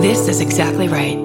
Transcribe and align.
This 0.00 0.28
is 0.28 0.40
exactly 0.40 0.88
right. 0.88 1.18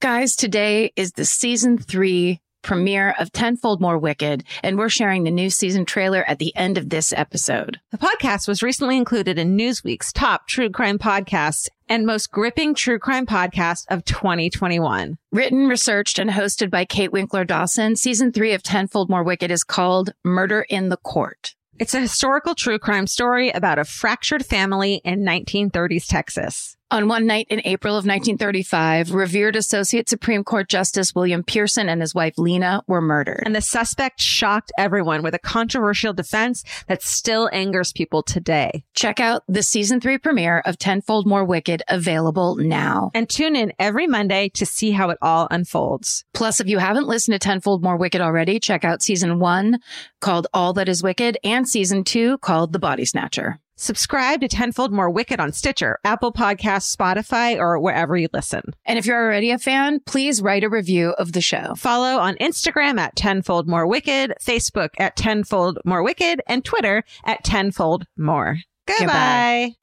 Guys, 0.00 0.36
today 0.36 0.92
is 0.94 1.10
the 1.10 1.24
season 1.24 1.76
three 1.76 2.40
premiere 2.62 3.16
of 3.18 3.32
Tenfold 3.32 3.80
More 3.80 3.98
Wicked, 3.98 4.44
and 4.62 4.78
we're 4.78 4.88
sharing 4.88 5.24
the 5.24 5.32
new 5.32 5.50
season 5.50 5.86
trailer 5.86 6.22
at 6.22 6.38
the 6.38 6.54
end 6.54 6.78
of 6.78 6.88
this 6.88 7.12
episode. 7.12 7.80
The 7.90 7.98
podcast 7.98 8.46
was 8.46 8.62
recently 8.62 8.96
included 8.96 9.36
in 9.36 9.56
Newsweek's 9.58 10.12
top 10.12 10.46
true 10.46 10.70
crime 10.70 11.00
podcasts 11.00 11.68
and 11.88 12.06
most 12.06 12.30
gripping 12.30 12.76
true 12.76 13.00
crime 13.00 13.26
podcast 13.26 13.86
of 13.88 14.04
2021. 14.04 15.18
Written, 15.32 15.66
researched, 15.66 16.20
and 16.20 16.30
hosted 16.30 16.70
by 16.70 16.84
Kate 16.84 17.10
Winkler 17.10 17.44
Dawson, 17.44 17.96
season 17.96 18.30
three 18.30 18.52
of 18.52 18.62
Tenfold 18.62 19.10
More 19.10 19.24
Wicked 19.24 19.50
is 19.50 19.64
called 19.64 20.14
Murder 20.22 20.64
in 20.70 20.90
the 20.90 20.96
Court. 20.96 21.56
It's 21.76 21.92
a 21.92 22.00
historical 22.00 22.54
true 22.54 22.78
crime 22.78 23.08
story 23.08 23.50
about 23.50 23.80
a 23.80 23.84
fractured 23.84 24.46
family 24.46 25.00
in 25.04 25.24
1930s 25.24 26.06
Texas. 26.06 26.76
On 26.90 27.08
one 27.08 27.26
night 27.26 27.46
in 27.48 27.60
April 27.64 27.94
of 27.94 28.04
1935, 28.04 29.12
revered 29.12 29.56
Associate 29.56 30.08
Supreme 30.08 30.44
Court 30.44 30.68
Justice 30.68 31.14
William 31.14 31.42
Pierson 31.42 31.88
and 31.88 32.00
his 32.00 32.14
wife 32.14 32.34
Lena 32.36 32.82
were 32.86 33.00
murdered. 33.00 33.42
And 33.44 33.56
the 33.56 33.62
suspect 33.62 34.20
shocked 34.20 34.70
everyone 34.78 35.22
with 35.22 35.34
a 35.34 35.38
controversial 35.38 36.12
defense 36.12 36.62
that 36.86 37.02
still 37.02 37.48
angers 37.52 37.92
people 37.92 38.22
today. 38.22 38.84
Check 38.94 39.18
out 39.18 39.42
the 39.48 39.62
season 39.62 40.00
three 40.00 40.18
premiere 40.18 40.60
of 40.60 40.78
Tenfold 40.78 41.26
More 41.26 41.44
Wicked 41.44 41.82
available 41.88 42.56
now. 42.56 43.10
And 43.14 43.28
tune 43.28 43.56
in 43.56 43.72
every 43.78 44.06
Monday 44.06 44.50
to 44.50 44.66
see 44.66 44.90
how 44.92 45.10
it 45.10 45.18
all 45.22 45.48
unfolds. 45.50 46.24
Plus, 46.34 46.60
if 46.60 46.68
you 46.68 46.78
haven't 46.78 47.08
listened 47.08 47.34
to 47.34 47.38
Tenfold 47.38 47.82
More 47.82 47.96
Wicked 47.96 48.20
already, 48.20 48.60
check 48.60 48.84
out 48.84 49.02
season 49.02 49.40
one 49.40 49.78
called 50.20 50.46
All 50.52 50.74
That 50.74 50.88
Is 50.88 51.02
Wicked 51.02 51.38
and 51.42 51.66
season 51.66 52.04
two 52.04 52.38
called 52.38 52.72
The 52.72 52.78
Body 52.78 53.06
Snatcher. 53.06 53.58
Subscribe 53.76 54.40
to 54.40 54.48
Tenfold 54.48 54.92
More 54.92 55.10
Wicked 55.10 55.40
on 55.40 55.52
Stitcher, 55.52 55.98
Apple 56.04 56.32
Podcasts, 56.32 56.94
Spotify, 56.94 57.58
or 57.58 57.78
wherever 57.80 58.16
you 58.16 58.28
listen. 58.32 58.62
And 58.84 58.98
if 58.98 59.06
you're 59.06 59.22
already 59.22 59.50
a 59.50 59.58
fan, 59.58 60.00
please 60.00 60.40
write 60.40 60.64
a 60.64 60.68
review 60.68 61.10
of 61.18 61.32
the 61.32 61.40
show. 61.40 61.74
Follow 61.76 62.18
on 62.18 62.36
Instagram 62.36 62.98
at 62.98 63.16
Tenfold 63.16 63.68
More 63.68 63.86
Wicked, 63.86 64.34
Facebook 64.40 64.90
at 64.98 65.16
Tenfold 65.16 65.78
More 65.84 66.02
Wicked, 66.02 66.40
and 66.46 66.64
Twitter 66.64 67.04
at 67.24 67.44
Tenfold 67.44 68.06
More. 68.16 68.58
Goodbye. 68.86 69.74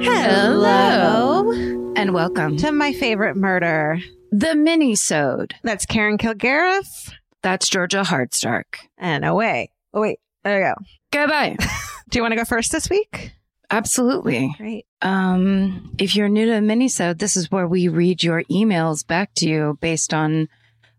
Hello. 0.00 1.50
And 1.96 2.14
welcome 2.14 2.56
To 2.58 2.70
my 2.72 2.92
favorite 2.92 3.36
murder. 3.36 3.98
the 4.30 4.54
mini-sode. 4.54 5.54
That's 5.62 5.86
Karen 5.86 6.18
Kilgariff. 6.18 7.12
That's 7.42 7.68
Georgia 7.68 8.02
Hardstark. 8.02 8.64
And 8.96 9.24
away. 9.24 9.72
Oh, 9.92 10.00
wait. 10.00 10.20
There 10.44 10.60
you 10.60 10.74
go. 10.74 10.74
Goodbye. 11.10 11.56
Do 12.10 12.18
you 12.18 12.22
want 12.22 12.32
to 12.32 12.36
go 12.36 12.44
first 12.44 12.70
this 12.72 12.88
week? 12.88 13.32
Absolutely. 13.70 14.54
Great. 14.56 14.86
Um, 15.02 15.94
if 15.98 16.14
you're 16.14 16.28
new 16.28 16.46
to 16.46 16.52
the 16.52 16.58
minisode, 16.66 17.18
this 17.18 17.36
is 17.36 17.50
where 17.50 17.66
we 17.66 17.88
read 17.88 18.22
your 18.22 18.44
emails 18.44 19.06
back 19.06 19.30
to 19.36 19.48
you 19.48 19.78
based 19.80 20.14
on 20.14 20.48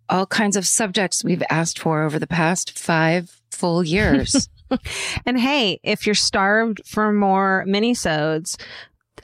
all 0.09 0.25
kinds 0.25 0.55
of 0.57 0.67
subjects 0.67 1.23
we've 1.23 1.43
asked 1.49 1.79
for 1.79 2.03
over 2.03 2.19
the 2.19 2.27
past 2.27 2.77
five 2.77 3.39
full 3.51 3.83
years. 3.83 4.49
And 5.25 5.39
hey, 5.39 5.79
if 5.83 6.05
you're 6.05 6.15
starved 6.15 6.81
for 6.85 7.11
more 7.11 7.65
minisodes, 7.67 8.59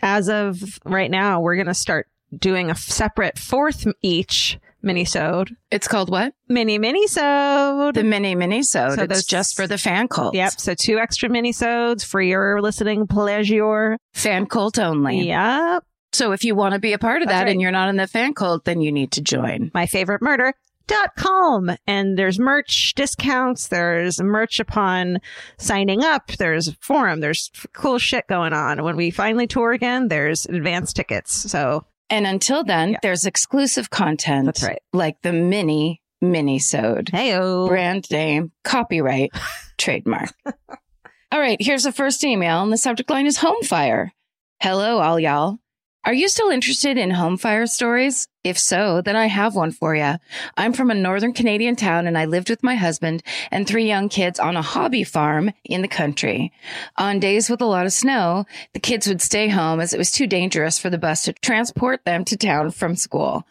as 0.02 0.30
of 0.30 0.80
right 0.86 1.10
now, 1.10 1.40
we're 1.42 1.56
going 1.56 1.68
to 1.68 1.74
start 1.74 2.08
doing 2.38 2.70
a 2.70 2.76
separate 2.76 3.38
fourth 3.40 3.88
each 4.02 4.60
minisode. 4.84 5.50
it's 5.72 5.88
called 5.88 6.10
what? 6.12 6.34
Mini 6.48 6.78
minisode. 6.78 7.94
The 7.96 8.04
mini 8.04 8.36
minisode. 8.36 8.96
So 8.96 9.04
it's 9.04 9.14
those- 9.14 9.26
just 9.26 9.56
for 9.56 9.66
the 9.68 9.78
fan 9.80 10.08
cult. 10.08 10.36
Yep. 10.36 10.60
So 10.60 10.74
two 10.76 10.98
extra 11.00 11.28
minisodes 11.30 12.06
for 12.06 12.22
your 12.22 12.62
listening 12.62 13.08
pleasure. 13.08 13.98
Fan 14.14 14.46
cult 14.46 14.78
only. 14.78 15.28
Yep. 15.28 15.84
So 16.14 16.32
if 16.34 16.44
you 16.44 16.56
want 16.56 16.74
to 16.76 16.80
be 16.80 16.94
a 16.94 17.00
part 17.00 17.22
of 17.24 17.28
That's 17.28 17.40
that 17.40 17.44
right. 17.46 17.52
and 17.52 17.60
you're 17.62 17.72
not 17.72 17.90
in 17.90 17.98
the 17.98 18.08
fan 18.08 18.34
cult, 18.34 18.64
then 18.66 18.80
you 18.80 18.92
need 18.92 19.12
to 19.14 19.22
join. 19.22 19.72
My 19.74 19.86
favorite 19.86 20.22
murder. 20.22 20.54
Dot 20.88 21.16
com 21.18 21.72
and 21.88 22.18
there's 22.18 22.38
merch 22.38 22.94
discounts 22.96 23.70
there's 23.70 24.22
merch 24.22 24.60
upon 24.60 25.20
signing 25.58 26.04
up 26.04 26.28
there's 26.38 26.68
a 26.68 26.74
forum 26.80 27.22
there's 27.22 27.50
cool 27.74 27.98
shit 27.98 28.28
going 28.28 28.54
on 28.54 28.84
when 28.84 28.96
we 28.96 29.10
finally 29.10 29.48
tour 29.48 29.72
again 29.72 30.10
there's 30.10 30.46
advance 30.46 30.94
tickets 30.94 31.50
so 31.52 31.86
And 32.12 32.28
until 32.28 32.64
then, 32.64 32.92
Yeah. 32.92 33.00
there's 33.02 33.26
exclusive 33.26 33.90
content. 33.90 34.46
That's 34.46 34.62
right. 34.62 34.82
Like 34.94 35.18
the 35.24 35.34
mini 35.34 36.02
minisode. 36.24 37.10
heyo 37.10 37.68
brand 37.68 38.06
name, 38.12 38.52
copyright, 38.64 39.32
trademark. 39.80 40.30
All 41.32 41.40
right, 41.40 41.58
here's 41.60 41.84
the 41.84 41.92
first 41.92 42.24
email, 42.24 42.62
and 42.62 42.72
the 42.72 42.78
subject 42.78 43.10
line 43.10 43.26
is 43.26 43.38
home 43.38 43.62
fire. 43.64 44.14
Hello, 44.60 45.00
all 45.00 45.20
y'all. 45.20 45.58
Are 46.06 46.14
you 46.14 46.30
still 46.30 46.52
interested 46.52 47.00
in 47.00 47.10
home 47.10 47.36
fire 47.36 47.66
stories? 47.66 48.28
If 48.44 48.60
so, 48.60 49.02
then 49.02 49.16
I 49.16 49.26
have 49.26 49.56
one 49.56 49.72
for 49.72 49.96
you. 49.96 50.14
I'm 50.56 50.72
from 50.72 50.92
a 50.92 50.94
northern 50.94 51.34
Canadian 51.34 51.76
town 51.76 52.06
and 52.06 52.16
I 52.16 52.26
lived 52.26 52.52
with 52.52 52.62
my 52.62 52.76
husband 52.76 53.24
and 53.50 53.66
three 53.66 53.88
young 53.88 54.08
kids 54.08 54.40
on 54.40 54.56
a 54.56 54.62
hobby 54.62 55.04
farm 55.04 55.52
in 55.64 55.82
the 55.82 55.88
country. 55.88 56.54
On 56.98 57.20
days 57.20 57.50
with 57.50 57.60
a 57.60 57.66
lot 57.66 57.88
of 57.88 57.92
snow, 57.92 58.46
the 58.74 58.80
kids 58.80 59.08
would 59.08 59.20
stay 59.20 59.48
home 59.48 59.80
as 59.80 59.96
it 59.96 59.98
was 59.98 60.12
too 60.12 60.28
dangerous 60.28 60.78
for 60.78 60.92
the 60.92 61.00
bus 61.00 61.24
to 61.24 61.34
transport 61.34 62.06
them 62.06 62.24
to 62.26 62.38
town 62.38 62.70
from 62.70 62.96
school. 62.96 63.44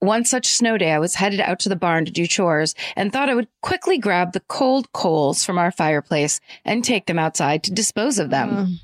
One 0.00 0.26
such 0.26 0.48
snow 0.48 0.76
day, 0.76 0.92
I 0.92 0.98
was 0.98 1.14
headed 1.14 1.40
out 1.40 1.58
to 1.60 1.70
the 1.70 1.76
barn 1.76 2.04
to 2.04 2.12
do 2.12 2.26
chores 2.26 2.74
and 2.96 3.10
thought 3.10 3.30
I 3.30 3.34
would 3.34 3.48
quickly 3.62 3.96
grab 3.96 4.34
the 4.34 4.40
cold 4.40 4.92
coals 4.92 5.42
from 5.42 5.56
our 5.56 5.70
fireplace 5.70 6.38
and 6.66 6.84
take 6.84 7.06
them 7.06 7.18
outside 7.18 7.62
to 7.62 7.72
dispose 7.72 8.18
of 8.18 8.28
them. 8.28 8.50
Mm. 8.50 8.74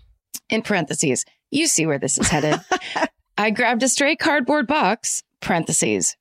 In 0.48 0.62
parentheses, 0.62 1.26
you 1.50 1.66
see 1.66 1.86
where 1.86 1.98
this 1.98 2.18
is 2.18 2.28
headed. 2.28 2.60
I 3.38 3.50
grabbed 3.50 3.82
a 3.82 3.88
stray 3.88 4.16
cardboard 4.16 4.66
box, 4.66 5.22
parentheses. 5.40 6.16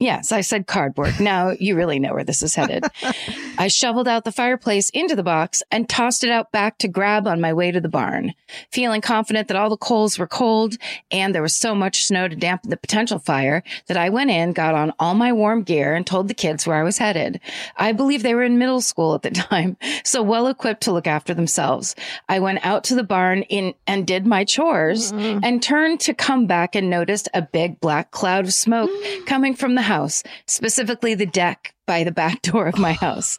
Yes, 0.00 0.32
I 0.32 0.40
said 0.40 0.66
cardboard. 0.66 1.20
Now 1.20 1.50
you 1.50 1.76
really 1.76 1.98
know 1.98 2.14
where 2.14 2.24
this 2.24 2.42
is 2.42 2.54
headed. 2.54 2.84
I 3.58 3.68
shoveled 3.68 4.08
out 4.08 4.24
the 4.24 4.32
fireplace 4.32 4.88
into 4.90 5.14
the 5.14 5.22
box 5.22 5.62
and 5.70 5.86
tossed 5.86 6.24
it 6.24 6.30
out 6.30 6.50
back 6.52 6.78
to 6.78 6.88
grab 6.88 7.26
on 7.26 7.38
my 7.38 7.52
way 7.52 7.70
to 7.70 7.82
the 7.82 7.88
barn. 7.90 8.32
Feeling 8.72 9.02
confident 9.02 9.48
that 9.48 9.58
all 9.58 9.68
the 9.68 9.76
coals 9.76 10.18
were 10.18 10.26
cold 10.26 10.76
and 11.10 11.34
there 11.34 11.42
was 11.42 11.52
so 11.52 11.74
much 11.74 12.06
snow 12.06 12.28
to 12.28 12.34
dampen 12.34 12.70
the 12.70 12.78
potential 12.78 13.18
fire 13.18 13.62
that 13.88 13.98
I 13.98 14.08
went 14.08 14.30
in, 14.30 14.54
got 14.54 14.74
on 14.74 14.94
all 14.98 15.12
my 15.12 15.34
warm 15.34 15.64
gear 15.64 15.94
and 15.94 16.06
told 16.06 16.28
the 16.28 16.34
kids 16.34 16.66
where 16.66 16.76
I 16.76 16.82
was 16.82 16.96
headed. 16.96 17.38
I 17.76 17.92
believe 17.92 18.22
they 18.22 18.34
were 18.34 18.42
in 18.42 18.56
middle 18.56 18.80
school 18.80 19.14
at 19.14 19.20
the 19.20 19.30
time, 19.50 19.76
so 20.02 20.22
well 20.22 20.46
equipped 20.46 20.84
to 20.84 20.92
look 20.92 21.06
after 21.06 21.34
themselves. 21.34 21.94
I 22.26 22.40
went 22.40 22.64
out 22.64 22.84
to 22.84 22.94
the 22.94 23.04
barn 23.04 23.42
in 23.42 23.74
and 23.86 24.06
did 24.06 24.26
my 24.26 24.44
chores 24.44 25.12
mm-hmm. 25.12 25.40
and 25.42 25.62
turned 25.62 26.00
to 26.00 26.14
come 26.14 26.46
back 26.46 26.74
and 26.74 26.88
noticed 26.88 27.28
a 27.34 27.42
big 27.42 27.80
black 27.80 28.12
cloud 28.12 28.46
of 28.46 28.54
smoke 28.54 28.90
coming 29.26 29.54
from 29.54 29.74
the 29.74 29.89
house, 29.90 30.22
specifically 30.46 31.14
the 31.14 31.26
deck 31.26 31.74
by 31.86 32.04
the 32.04 32.12
back 32.12 32.40
door 32.50 32.66
of 32.68 32.78
my 32.78 32.92
house. 32.92 33.38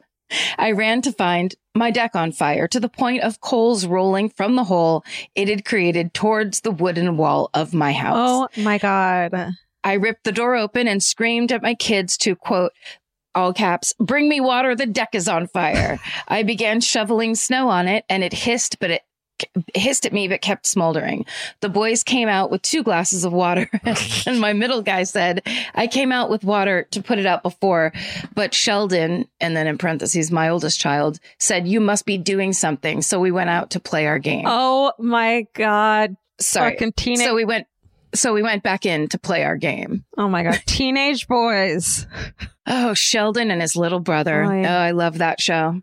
I 0.58 0.72
ran 0.72 1.02
to 1.04 1.14
find 1.14 1.56
my 1.74 1.92
deck 1.92 2.16
on 2.16 2.34
fire 2.34 2.68
to 2.68 2.80
the 2.80 2.90
point 2.90 3.24
of 3.24 3.40
coals 3.40 3.86
rolling 3.86 4.30
from 4.30 4.56
the 4.56 4.66
hole 4.66 5.04
it 5.36 5.48
had 5.48 5.64
created 5.64 6.14
towards 6.14 6.62
the 6.62 6.72
wooden 6.72 7.16
wall 7.18 7.50
of 7.54 7.74
my 7.74 7.94
house. 7.94 8.18
oh 8.18 8.62
my 8.62 8.78
god 8.78 9.54
I 9.84 9.94
ripped 9.94 10.26
the 10.26 10.32
door 10.32 10.56
open 10.56 10.88
and 10.88 11.02
screamed 11.02 11.52
at 11.52 11.64
my 11.64 11.74
kids 11.74 12.18
to 12.18 12.36
quote, 12.36 12.72
all 13.34 13.54
caps, 13.54 13.94
bring 14.00 14.28
me 14.28 14.42
water. 14.42 14.76
The 14.76 14.86
deck 14.86 15.16
is 15.16 15.28
on 15.28 15.48
fire. 15.48 16.00
I 16.28 16.44
began 16.44 16.82
shoveling 16.82 17.36
snow 17.36 17.70
on 17.70 17.88
it 17.88 18.06
and 18.10 18.24
it 18.24 18.34
hissed, 18.34 18.80
but 18.80 18.92
it 18.92 19.02
hissed 19.76 20.06
at 20.06 20.14
me, 20.14 20.28
but 20.28 20.42
kept 20.42 20.66
smoldering. 20.66 21.26
The 21.62 21.70
boys 21.70 22.04
came 22.04 22.28
out 22.28 22.52
with 22.52 22.62
two 22.62 22.84
glasses 22.84 23.24
of 23.26 23.34
water 23.34 23.70
and 24.26 24.40
my 24.40 24.54
middle 24.54 24.82
guy 24.82 25.04
said, 25.04 25.42
I 25.76 25.88
came 25.88 26.12
out 26.12 26.30
with 26.30 26.44
water 26.44 26.88
to 26.92 27.02
put 27.02 27.20
it 27.20 27.26
out 27.26 27.44
before, 27.44 27.94
but 28.34 28.54
Sheldon, 28.54 29.28
and 29.40 29.56
then 29.56 29.68
in 29.68 29.78
parentheses, 29.78 30.32
my 30.32 30.50
oldest 30.50 30.80
child 30.80 31.20
said, 31.40 31.68
you 31.68 31.80
must 31.80 32.06
be 32.06 32.18
doing 32.18 32.54
something. 32.54 33.02
So 33.02 33.20
we 33.20 33.32
went 33.32 33.50
out 33.50 33.72
to 33.72 33.80
play 33.80 34.08
our 34.08 34.20
game. 34.20 34.46
oh 34.48 34.94
my 35.00 35.46
god 35.54 36.16
Sorry. 36.40 36.72
fucking 36.72 36.94
teenage 36.94 37.26
So 37.26 37.36
we 37.36 37.46
went, 37.46 37.68
so 38.14 38.34
we 38.34 38.42
went 38.44 38.64
back 38.64 38.86
in 38.86 39.08
to 39.10 39.20
play 39.20 39.44
our 39.44 39.56
game. 39.58 40.04
oh 40.18 40.28
my 40.28 40.44
god 40.44 40.62
teenage 40.66 41.28
boys 41.28 42.06
Oh, 42.68 42.94
Sheldon 42.94 43.50
and 43.50 43.60
his 43.60 43.76
little 43.76 44.00
brother. 44.00 44.44
Oh, 44.44 44.50
Oh. 44.50 44.64
I 44.64 44.92
love 44.92 45.18
that 45.18 45.42
show. 45.42 45.82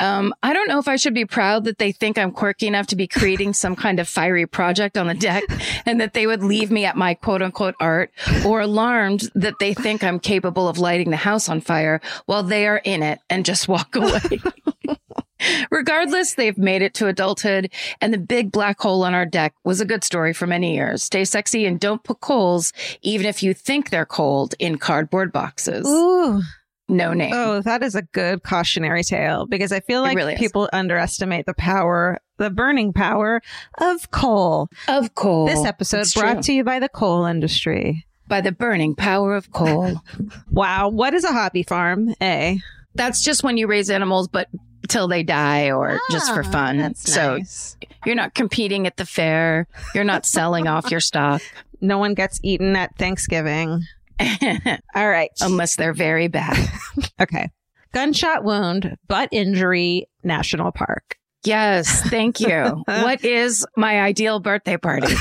Um, 0.00 0.34
I 0.42 0.54
don't 0.54 0.68
know 0.68 0.78
if 0.78 0.88
I 0.88 0.96
should 0.96 1.14
be 1.14 1.26
proud 1.26 1.64
that 1.64 1.78
they 1.78 1.92
think 1.92 2.16
I'm 2.18 2.32
quirky 2.32 2.66
enough 2.66 2.86
to 2.88 2.96
be 2.96 3.06
creating 3.06 3.52
some 3.52 3.76
kind 3.76 4.00
of 4.00 4.08
fiery 4.08 4.46
project 4.46 4.96
on 4.96 5.06
the 5.06 5.14
deck 5.14 5.44
and 5.86 6.00
that 6.00 6.14
they 6.14 6.26
would 6.26 6.42
leave 6.42 6.70
me 6.70 6.86
at 6.86 6.96
my 6.96 7.14
quote 7.14 7.42
unquote 7.42 7.74
art 7.78 8.10
or 8.44 8.60
alarmed 8.60 9.30
that 9.34 9.58
they 9.60 9.74
think 9.74 10.02
I'm 10.02 10.18
capable 10.18 10.68
of 10.68 10.78
lighting 10.78 11.10
the 11.10 11.16
house 11.16 11.48
on 11.48 11.60
fire 11.60 12.00
while 12.24 12.42
they 12.42 12.66
are 12.66 12.80
in 12.82 13.02
it 13.02 13.20
and 13.28 13.44
just 13.44 13.68
walk 13.68 13.94
away. 13.94 14.40
Regardless, 15.70 16.34
they've 16.34 16.58
made 16.58 16.82
it 16.82 16.94
to 16.94 17.06
adulthood, 17.06 17.72
and 18.00 18.12
the 18.12 18.18
big 18.18 18.52
black 18.52 18.80
hole 18.80 19.02
on 19.04 19.14
our 19.14 19.24
deck 19.24 19.54
was 19.64 19.80
a 19.80 19.86
good 19.86 20.04
story 20.04 20.32
for 20.32 20.46
many 20.46 20.74
years. 20.74 21.02
Stay 21.02 21.24
sexy 21.24 21.64
and 21.64 21.80
don't 21.80 22.04
put 22.04 22.20
coals, 22.20 22.72
even 23.02 23.26
if 23.26 23.42
you 23.42 23.54
think 23.54 23.90
they're 23.90 24.04
cold, 24.04 24.54
in 24.58 24.76
cardboard 24.76 25.32
boxes. 25.32 25.88
Ooh. 25.88 26.42
No 26.90 27.12
name. 27.12 27.32
Oh, 27.34 27.60
that 27.62 27.82
is 27.82 27.94
a 27.94 28.02
good 28.02 28.42
cautionary 28.42 29.02
tale 29.04 29.46
because 29.46 29.72
I 29.72 29.80
feel 29.80 30.02
like 30.02 30.16
really 30.16 30.36
people 30.36 30.68
underestimate 30.72 31.46
the 31.46 31.54
power, 31.54 32.18
the 32.38 32.50
burning 32.50 32.92
power 32.92 33.40
of 33.78 34.10
coal. 34.10 34.68
Of 34.88 35.14
coal. 35.14 35.46
This 35.46 35.64
episode 35.64 36.00
It's 36.00 36.14
brought 36.14 36.34
true. 36.34 36.42
to 36.42 36.52
you 36.52 36.64
by 36.64 36.78
the 36.80 36.88
coal 36.88 37.24
industry. 37.24 38.06
by 38.28 38.40
the 38.40 38.52
burning 38.52 38.94
power 38.94 39.34
of 39.34 39.50
coal. 39.52 40.00
Wow. 40.50 40.88
What 40.90 41.14
is 41.14 41.24
a 41.24 41.32
hobby 41.32 41.62
farm? 41.62 42.14
A. 42.22 42.58
That's 42.94 43.22
just 43.24 43.42
when 43.42 43.56
you 43.56 43.66
raise 43.66 43.88
animals, 43.90 44.28
but 44.28 44.48
till 44.88 45.06
they 45.08 45.22
die 45.22 45.70
or 45.70 45.98
just 46.10 46.32
for 46.34 46.42
Ah, 46.44 46.50
fun. 46.50 46.78
That's 46.78 47.12
so 47.12 47.36
nice. 47.38 47.76
you're 48.04 48.14
not 48.16 48.34
competing 48.34 48.86
at 48.86 48.96
the 48.96 49.06
fair. 49.06 49.66
You're 49.94 50.04
not 50.04 50.26
selling 50.26 50.66
off 50.66 50.90
your 50.90 51.00
stock 51.00 51.40
No 51.82 51.96
one 51.98 52.12
gets 52.14 52.38
eaten 52.42 52.76
at 52.76 52.94
Thanksgiving. 52.98 53.82
All 54.94 55.08
right. 55.08 55.30
unless 55.40 55.76
they're 55.76 55.94
very 55.94 56.28
bad. 56.28 56.56
okay. 57.20 57.48
Gunshot 57.92 58.44
wound, 58.44 58.96
butt 59.08 59.28
injury, 59.32 60.08
national 60.22 60.72
park. 60.72 61.16
Yes, 61.44 62.02
thank 62.02 62.38
you. 62.38 62.48
what 62.84 63.24
is 63.24 63.66
my 63.76 64.00
ideal 64.00 64.40
birthday 64.40 64.76
party? 64.76 65.12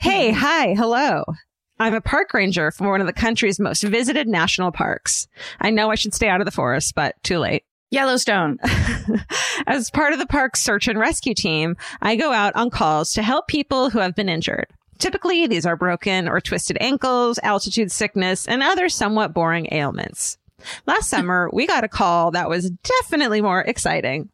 Hey, 0.00 0.30
hi, 0.32 0.74
hello. 0.74 1.24
I'm 1.78 1.94
a 1.94 2.00
park 2.00 2.32
ranger 2.32 2.70
for 2.70 2.90
one 2.90 3.00
of 3.00 3.06
the 3.06 3.12
country's 3.12 3.58
most 3.58 3.82
visited 3.82 4.28
national 4.28 4.70
parks. 4.70 5.26
I 5.60 5.70
know 5.70 5.90
I 5.90 5.96
should 5.96 6.14
stay 6.14 6.28
out 6.28 6.40
of 6.40 6.44
the 6.44 6.52
forest, 6.52 6.94
but 6.94 7.16
too 7.24 7.38
late. 7.38 7.64
Yellowstone. 7.90 8.58
As 9.66 9.90
part 9.90 10.12
of 10.12 10.18
the 10.18 10.26
park's 10.26 10.62
search 10.62 10.88
and 10.88 10.98
rescue 10.98 11.34
team, 11.34 11.76
I 12.00 12.16
go 12.16 12.32
out 12.32 12.54
on 12.56 12.70
calls 12.70 13.12
to 13.14 13.22
help 13.22 13.48
people 13.48 13.90
who 13.90 13.98
have 13.98 14.14
been 14.14 14.28
injured. 14.28 14.66
Typically, 15.02 15.48
these 15.48 15.66
are 15.66 15.74
broken 15.74 16.28
or 16.28 16.40
twisted 16.40 16.78
ankles, 16.80 17.40
altitude 17.42 17.90
sickness, 17.90 18.46
and 18.46 18.62
other 18.62 18.88
somewhat 18.88 19.34
boring 19.34 19.66
ailments. 19.72 20.38
Last 20.86 21.10
summer, 21.10 21.50
we 21.52 21.66
got 21.66 21.82
a 21.82 21.88
call 21.88 22.30
that 22.30 22.48
was 22.48 22.70
definitely 22.70 23.40
more 23.40 23.62
exciting. 23.62 24.28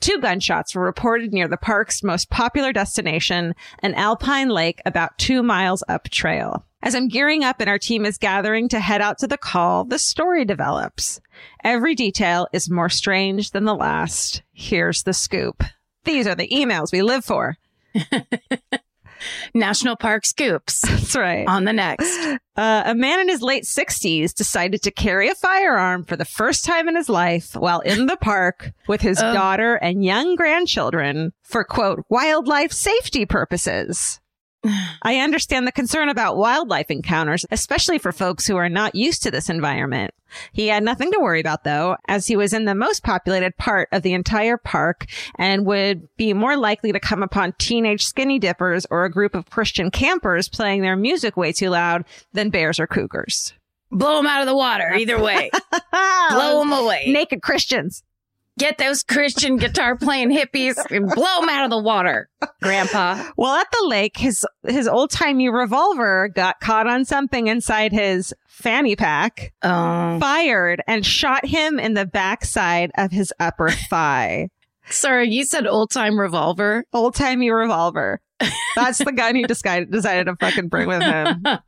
Two 0.00 0.18
gunshots 0.18 0.74
were 0.74 0.82
reported 0.82 1.34
near 1.34 1.46
the 1.46 1.58
park's 1.58 2.02
most 2.02 2.30
popular 2.30 2.72
destination, 2.72 3.54
an 3.80 3.92
alpine 3.96 4.48
lake 4.48 4.80
about 4.86 5.18
two 5.18 5.42
miles 5.42 5.84
up 5.88 6.08
trail. 6.08 6.64
As 6.82 6.94
I'm 6.94 7.08
gearing 7.08 7.44
up 7.44 7.60
and 7.60 7.68
our 7.68 7.78
team 7.78 8.06
is 8.06 8.16
gathering 8.16 8.70
to 8.70 8.80
head 8.80 9.02
out 9.02 9.18
to 9.18 9.26
the 9.26 9.36
call, 9.36 9.84
the 9.84 9.98
story 9.98 10.46
develops. 10.46 11.20
Every 11.62 11.94
detail 11.94 12.48
is 12.54 12.70
more 12.70 12.88
strange 12.88 13.50
than 13.50 13.66
the 13.66 13.74
last. 13.74 14.40
Here's 14.54 15.02
the 15.02 15.12
scoop. 15.12 15.62
These 16.04 16.26
are 16.26 16.34
the 16.34 16.48
emails 16.48 16.92
we 16.92 17.02
live 17.02 17.26
for. 17.26 17.58
National 19.54 19.96
Park 19.96 20.24
scoops 20.24 20.80
That's 20.82 21.16
right. 21.16 21.46
on 21.46 21.64
the 21.64 21.72
next. 21.72 22.08
Uh, 22.58 22.82
a 22.86 22.94
man 22.96 23.20
in 23.20 23.28
his 23.28 23.40
late 23.40 23.62
60s 23.62 24.34
decided 24.34 24.82
to 24.82 24.90
carry 24.90 25.28
a 25.28 25.34
firearm 25.36 26.02
for 26.02 26.16
the 26.16 26.24
first 26.24 26.64
time 26.64 26.88
in 26.88 26.96
his 26.96 27.08
life 27.08 27.54
while 27.54 27.78
in 27.78 28.06
the 28.06 28.16
park 28.16 28.72
with 28.88 29.00
his 29.00 29.16
Ugh. 29.20 29.32
daughter 29.32 29.76
and 29.76 30.04
young 30.04 30.34
grandchildren 30.34 31.32
for 31.44 31.62
quote, 31.62 32.04
wildlife 32.08 32.72
safety 32.72 33.24
purposes. 33.24 34.18
I 35.02 35.16
understand 35.18 35.66
the 35.66 35.72
concern 35.72 36.08
about 36.08 36.36
wildlife 36.36 36.90
encounters, 36.90 37.44
especially 37.50 37.98
for 37.98 38.12
folks 38.12 38.46
who 38.46 38.56
are 38.56 38.68
not 38.68 38.94
used 38.94 39.22
to 39.22 39.30
this 39.30 39.48
environment. 39.48 40.12
He 40.52 40.68
had 40.68 40.82
nothing 40.82 41.10
to 41.12 41.20
worry 41.20 41.40
about 41.40 41.64
though, 41.64 41.96
as 42.06 42.26
he 42.26 42.36
was 42.36 42.52
in 42.52 42.64
the 42.64 42.74
most 42.74 43.02
populated 43.02 43.56
part 43.56 43.88
of 43.92 44.02
the 44.02 44.12
entire 44.12 44.56
park 44.56 45.06
and 45.36 45.66
would 45.66 46.08
be 46.16 46.32
more 46.32 46.56
likely 46.56 46.92
to 46.92 47.00
come 47.00 47.22
upon 47.22 47.54
teenage 47.58 48.04
skinny 48.04 48.38
dippers 48.38 48.86
or 48.90 49.04
a 49.04 49.10
group 49.10 49.34
of 49.34 49.50
Christian 49.50 49.90
campers 49.90 50.48
playing 50.48 50.82
their 50.82 50.96
music 50.96 51.36
way 51.36 51.52
too 51.52 51.70
loud 51.70 52.04
than 52.32 52.50
bears 52.50 52.78
or 52.78 52.86
cougars. 52.86 53.54
Blow 53.90 54.16
them 54.16 54.26
out 54.26 54.42
of 54.42 54.46
the 54.46 54.56
water 54.56 54.92
either 54.94 55.18
way. 55.20 55.50
Blow 56.30 56.60
them 56.60 56.72
away. 56.72 57.06
Naked 57.08 57.40
Christians. 57.40 58.02
Get 58.58 58.76
those 58.78 59.02
Christian 59.02 59.56
guitar 59.56 59.96
playing 59.96 60.30
hippies 60.30 60.74
and 60.90 61.08
blow 61.08 61.40
them 61.40 61.48
out 61.48 61.64
of 61.64 61.70
the 61.70 61.80
water, 61.82 62.28
Grandpa. 62.60 63.22
Well, 63.36 63.54
at 63.54 63.68
the 63.70 63.86
lake, 63.86 64.16
his 64.18 64.44
his 64.66 64.88
old 64.88 65.10
timey 65.10 65.48
revolver 65.48 66.28
got 66.28 66.60
caught 66.60 66.86
on 66.88 67.04
something 67.04 67.46
inside 67.46 67.92
his 67.92 68.34
fanny 68.48 68.96
pack, 68.96 69.52
Oh, 69.62 70.18
fired, 70.20 70.82
and 70.88 71.06
shot 71.06 71.46
him 71.46 71.78
in 71.78 71.94
the 71.94 72.04
backside 72.06 72.90
of 72.98 73.12
his 73.12 73.32
upper 73.38 73.70
thigh. 73.90 74.48
sorry, 74.90 75.30
you 75.30 75.44
said 75.44 75.66
old 75.66 75.90
time 75.90 76.18
revolver. 76.18 76.84
Old 76.92 77.14
timey 77.14 77.50
revolver. 77.50 78.20
That's 78.76 78.98
the 78.98 79.12
gun 79.12 79.34
he 79.34 79.42
decided 79.44 79.90
decided 79.90 80.24
to 80.26 80.36
fucking 80.36 80.68
bring 80.68 80.86
with 80.88 81.02
him. 81.02 81.42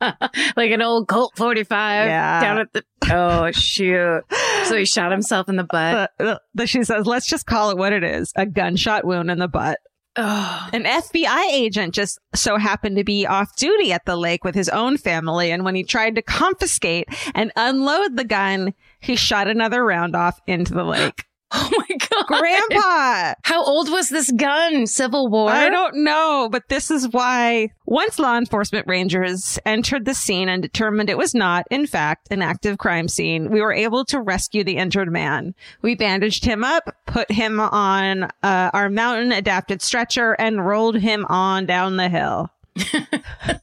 like 0.55 0.71
an 0.71 0.81
old 0.81 1.07
Colt 1.07 1.33
45 1.35 2.07
Yeah. 2.07 2.41
down 2.41 2.57
at 2.59 2.73
the. 2.73 2.83
Oh, 3.11 3.51
shoot. 3.51 4.23
So 4.65 4.77
he 4.77 4.85
shot 4.85 5.11
himself 5.11 5.49
in 5.49 5.57
the 5.57 5.63
butt. 5.65 6.11
But, 6.17 6.27
uh, 6.27 6.39
but 6.55 6.69
she 6.69 6.83
says, 6.83 7.05
let's 7.05 7.27
just 7.27 7.45
call 7.45 7.71
it 7.71 7.77
what 7.77 7.91
it 7.93 8.03
is: 8.03 8.31
a 8.35 8.45
gunshot 8.45 9.03
wound 9.05 9.29
in 9.29 9.39
the 9.39 9.47
butt. 9.49 9.79
Oh, 10.17 10.69
An 10.73 10.83
FBI 10.83 11.51
agent 11.51 11.93
just 11.93 12.19
so 12.35 12.57
happened 12.57 12.97
to 12.97 13.03
be 13.05 13.25
off 13.25 13.55
duty 13.55 13.93
at 13.93 14.03
the 14.05 14.17
lake 14.17 14.43
with 14.43 14.55
his 14.55 14.67
own 14.67 14.97
family. 14.97 15.51
And 15.51 15.63
when 15.63 15.73
he 15.73 15.85
tried 15.85 16.15
to 16.15 16.21
confiscate 16.21 17.07
and 17.33 17.49
unload 17.55 18.17
the 18.17 18.25
gun, 18.25 18.73
he 18.99 19.15
shot 19.15 19.47
another 19.47 19.85
round 19.85 20.13
off 20.13 20.37
into 20.47 20.73
the 20.73 20.83
lake. 20.83 21.23
oh 21.53 21.69
my 21.77 21.97
God. 21.97 22.27
Grandpa! 22.27 23.33
How 23.43 23.63
old 23.63 23.89
was 23.89 24.09
this 24.09 24.31
gun? 24.31 24.87
Civil 24.87 25.27
War? 25.29 25.49
I 25.49 25.69
don't 25.69 26.03
know, 26.03 26.47
but 26.51 26.69
this 26.69 26.89
is 26.89 27.09
why 27.09 27.71
once 27.85 28.19
law 28.19 28.37
enforcement 28.37 28.87
rangers 28.87 29.59
entered 29.65 30.05
the 30.05 30.13
scene 30.13 30.47
and 30.47 30.61
determined 30.61 31.09
it 31.09 31.17
was 31.17 31.35
not, 31.35 31.65
in 31.69 31.87
fact, 31.87 32.29
an 32.31 32.41
active 32.41 32.77
crime 32.77 33.07
scene, 33.07 33.51
we 33.51 33.61
were 33.61 33.73
able 33.73 34.05
to 34.05 34.21
rescue 34.21 34.63
the 34.63 34.77
injured 34.77 35.11
man. 35.11 35.53
We 35.81 35.95
bandaged 35.95 36.45
him 36.45 36.63
up, 36.63 36.95
put 37.05 37.29
him 37.29 37.59
on 37.59 38.23
uh, 38.23 38.71
our 38.73 38.89
mountain 38.89 39.31
adapted 39.31 39.81
stretcher, 39.81 40.33
and 40.33 40.65
rolled 40.65 40.97
him 40.97 41.25
on 41.27 41.65
down 41.65 41.97
the 41.97 42.09
hill. 42.09 42.49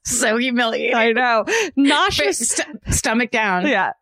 So 0.04 0.38
humiliating. 0.38 0.96
I 0.96 1.12
know. 1.12 1.44
Nauseous. 1.76 2.38
St- 2.38 2.78
stomach 2.88 3.30
down, 3.30 3.66
yeah. 3.66 3.92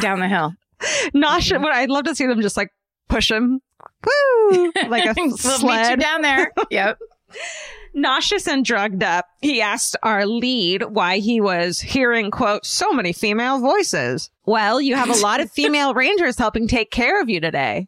down 0.00 0.20
the 0.20 0.28
hill. 0.28 0.52
Nauseous. 1.14 1.60
What 1.60 1.72
I'd 1.72 1.90
love 1.90 2.04
to 2.04 2.14
see 2.14 2.26
them 2.26 2.42
just 2.42 2.56
like 2.56 2.70
push 3.08 3.30
him. 3.30 3.60
Woo! 4.04 4.72
Like 4.88 5.04
a 5.06 5.14
we'll 5.16 5.36
sled. 5.36 6.00
down 6.00 6.22
there. 6.22 6.52
Yep. 6.70 6.98
Nauseous 7.94 8.46
and 8.48 8.64
drugged 8.64 9.02
up, 9.04 9.26
he 9.40 9.62
asked 9.62 9.96
our 10.02 10.26
lead 10.26 10.82
why 10.82 11.18
he 11.18 11.40
was 11.40 11.80
hearing, 11.80 12.30
quote, 12.30 12.66
so 12.66 12.92
many 12.92 13.12
female 13.12 13.60
voices. 13.60 14.30
Well, 14.46 14.80
you 14.80 14.96
have 14.96 15.10
a 15.10 15.20
lot 15.22 15.40
of 15.40 15.50
female 15.50 15.94
rangers 15.94 16.36
helping 16.38 16.66
take 16.66 16.90
care 16.90 17.20
of 17.22 17.28
you 17.28 17.40
today. 17.40 17.86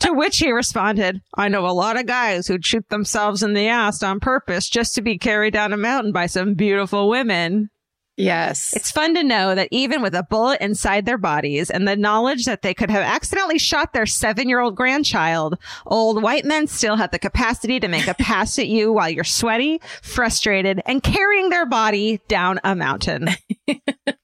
to 0.00 0.12
which 0.12 0.38
he 0.38 0.50
responded, 0.52 1.22
I 1.36 1.48
know 1.48 1.66
a 1.66 1.72
lot 1.72 1.98
of 1.98 2.04
guys 2.06 2.46
who'd 2.46 2.66
shoot 2.66 2.86
themselves 2.90 3.42
in 3.42 3.54
the 3.54 3.68
ass 3.68 4.02
on 4.02 4.20
purpose 4.20 4.68
just 4.68 4.94
to 4.96 5.02
be 5.02 5.16
carried 5.18 5.54
down 5.54 5.72
a 5.72 5.78
mountain 5.78 6.12
by 6.12 6.26
some 6.26 6.52
beautiful 6.54 7.08
women. 7.08 7.70
Yes. 8.16 8.72
It's 8.76 8.92
fun 8.92 9.14
to 9.14 9.24
know 9.24 9.56
that 9.56 9.68
even 9.72 10.00
with 10.00 10.14
a 10.14 10.22
bullet 10.22 10.60
inside 10.60 11.04
their 11.04 11.18
bodies 11.18 11.68
and 11.68 11.86
the 11.86 11.96
knowledge 11.96 12.44
that 12.44 12.62
they 12.62 12.72
could 12.72 12.90
have 12.90 13.02
accidentally 13.02 13.58
shot 13.58 13.92
their 13.92 14.06
seven 14.06 14.48
year 14.48 14.60
old 14.60 14.76
grandchild, 14.76 15.58
old 15.84 16.22
white 16.22 16.44
men 16.44 16.68
still 16.68 16.96
have 16.96 17.10
the 17.10 17.18
capacity 17.18 17.80
to 17.80 17.88
make 17.88 18.06
a 18.06 18.14
pass 18.14 18.58
at 18.58 18.68
you 18.68 18.92
while 18.92 19.10
you're 19.10 19.24
sweaty, 19.24 19.80
frustrated, 20.00 20.80
and 20.86 21.02
carrying 21.02 21.50
their 21.50 21.66
body 21.66 22.20
down 22.28 22.60
a 22.62 22.76
mountain. 22.76 23.28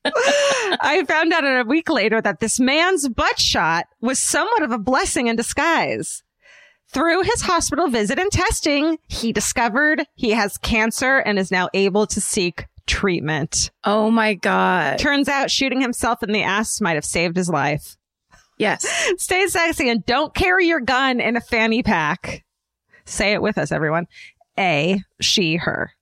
I 0.05 1.05
found 1.09 1.33
out 1.33 1.45
a 1.45 1.65
week 1.67 1.91
later 1.91 2.21
that 2.21 2.39
this 2.39 2.61
man's 2.61 3.09
butt 3.09 3.41
shot 3.41 3.87
was 4.01 4.21
somewhat 4.21 4.63
of 4.63 4.71
a 4.71 4.79
blessing 4.79 5.27
in 5.27 5.35
disguise. 5.35 6.23
Through 6.93 7.23
his 7.23 7.43
hospital 7.43 7.87
visit 7.87 8.19
and 8.19 8.33
testing, 8.33 8.99
he 9.09 9.33
discovered 9.33 10.05
he 10.15 10.31
has 10.31 10.59
cancer 10.59 11.19
and 11.19 11.39
is 11.39 11.53
now 11.53 11.69
able 11.73 12.07
to 12.09 12.21
seek 12.21 12.67
treatment. 12.91 13.71
oh 13.85 14.11
my 14.11 14.35
God. 14.35 14.99
Turns 14.99 15.29
out 15.29 15.51
shooting 15.51 15.81
himself 15.81 16.23
in 16.23 16.33
the 16.33 16.43
ass 16.43 16.81
might 16.81 16.95
have 16.97 17.05
saved 17.05 17.37
his 17.37 17.49
life. 17.49 17.97
Yes. 18.59 18.87
Stay 19.17 19.47
sexy 19.47 19.89
and 19.89 20.05
don't 20.05 20.35
carry 20.35 20.67
your 20.67 20.81
gun 20.81 21.21
in 21.21 21.37
a 21.37 21.41
fanny 21.41 21.83
pack. 21.83 22.45
Say 23.05 23.33
it 23.33 23.43
with 23.43 23.57
us, 23.59 23.73
everyone. 23.73 24.07
A, 24.59 25.01
she, 25.21 25.57
her. 25.57 25.93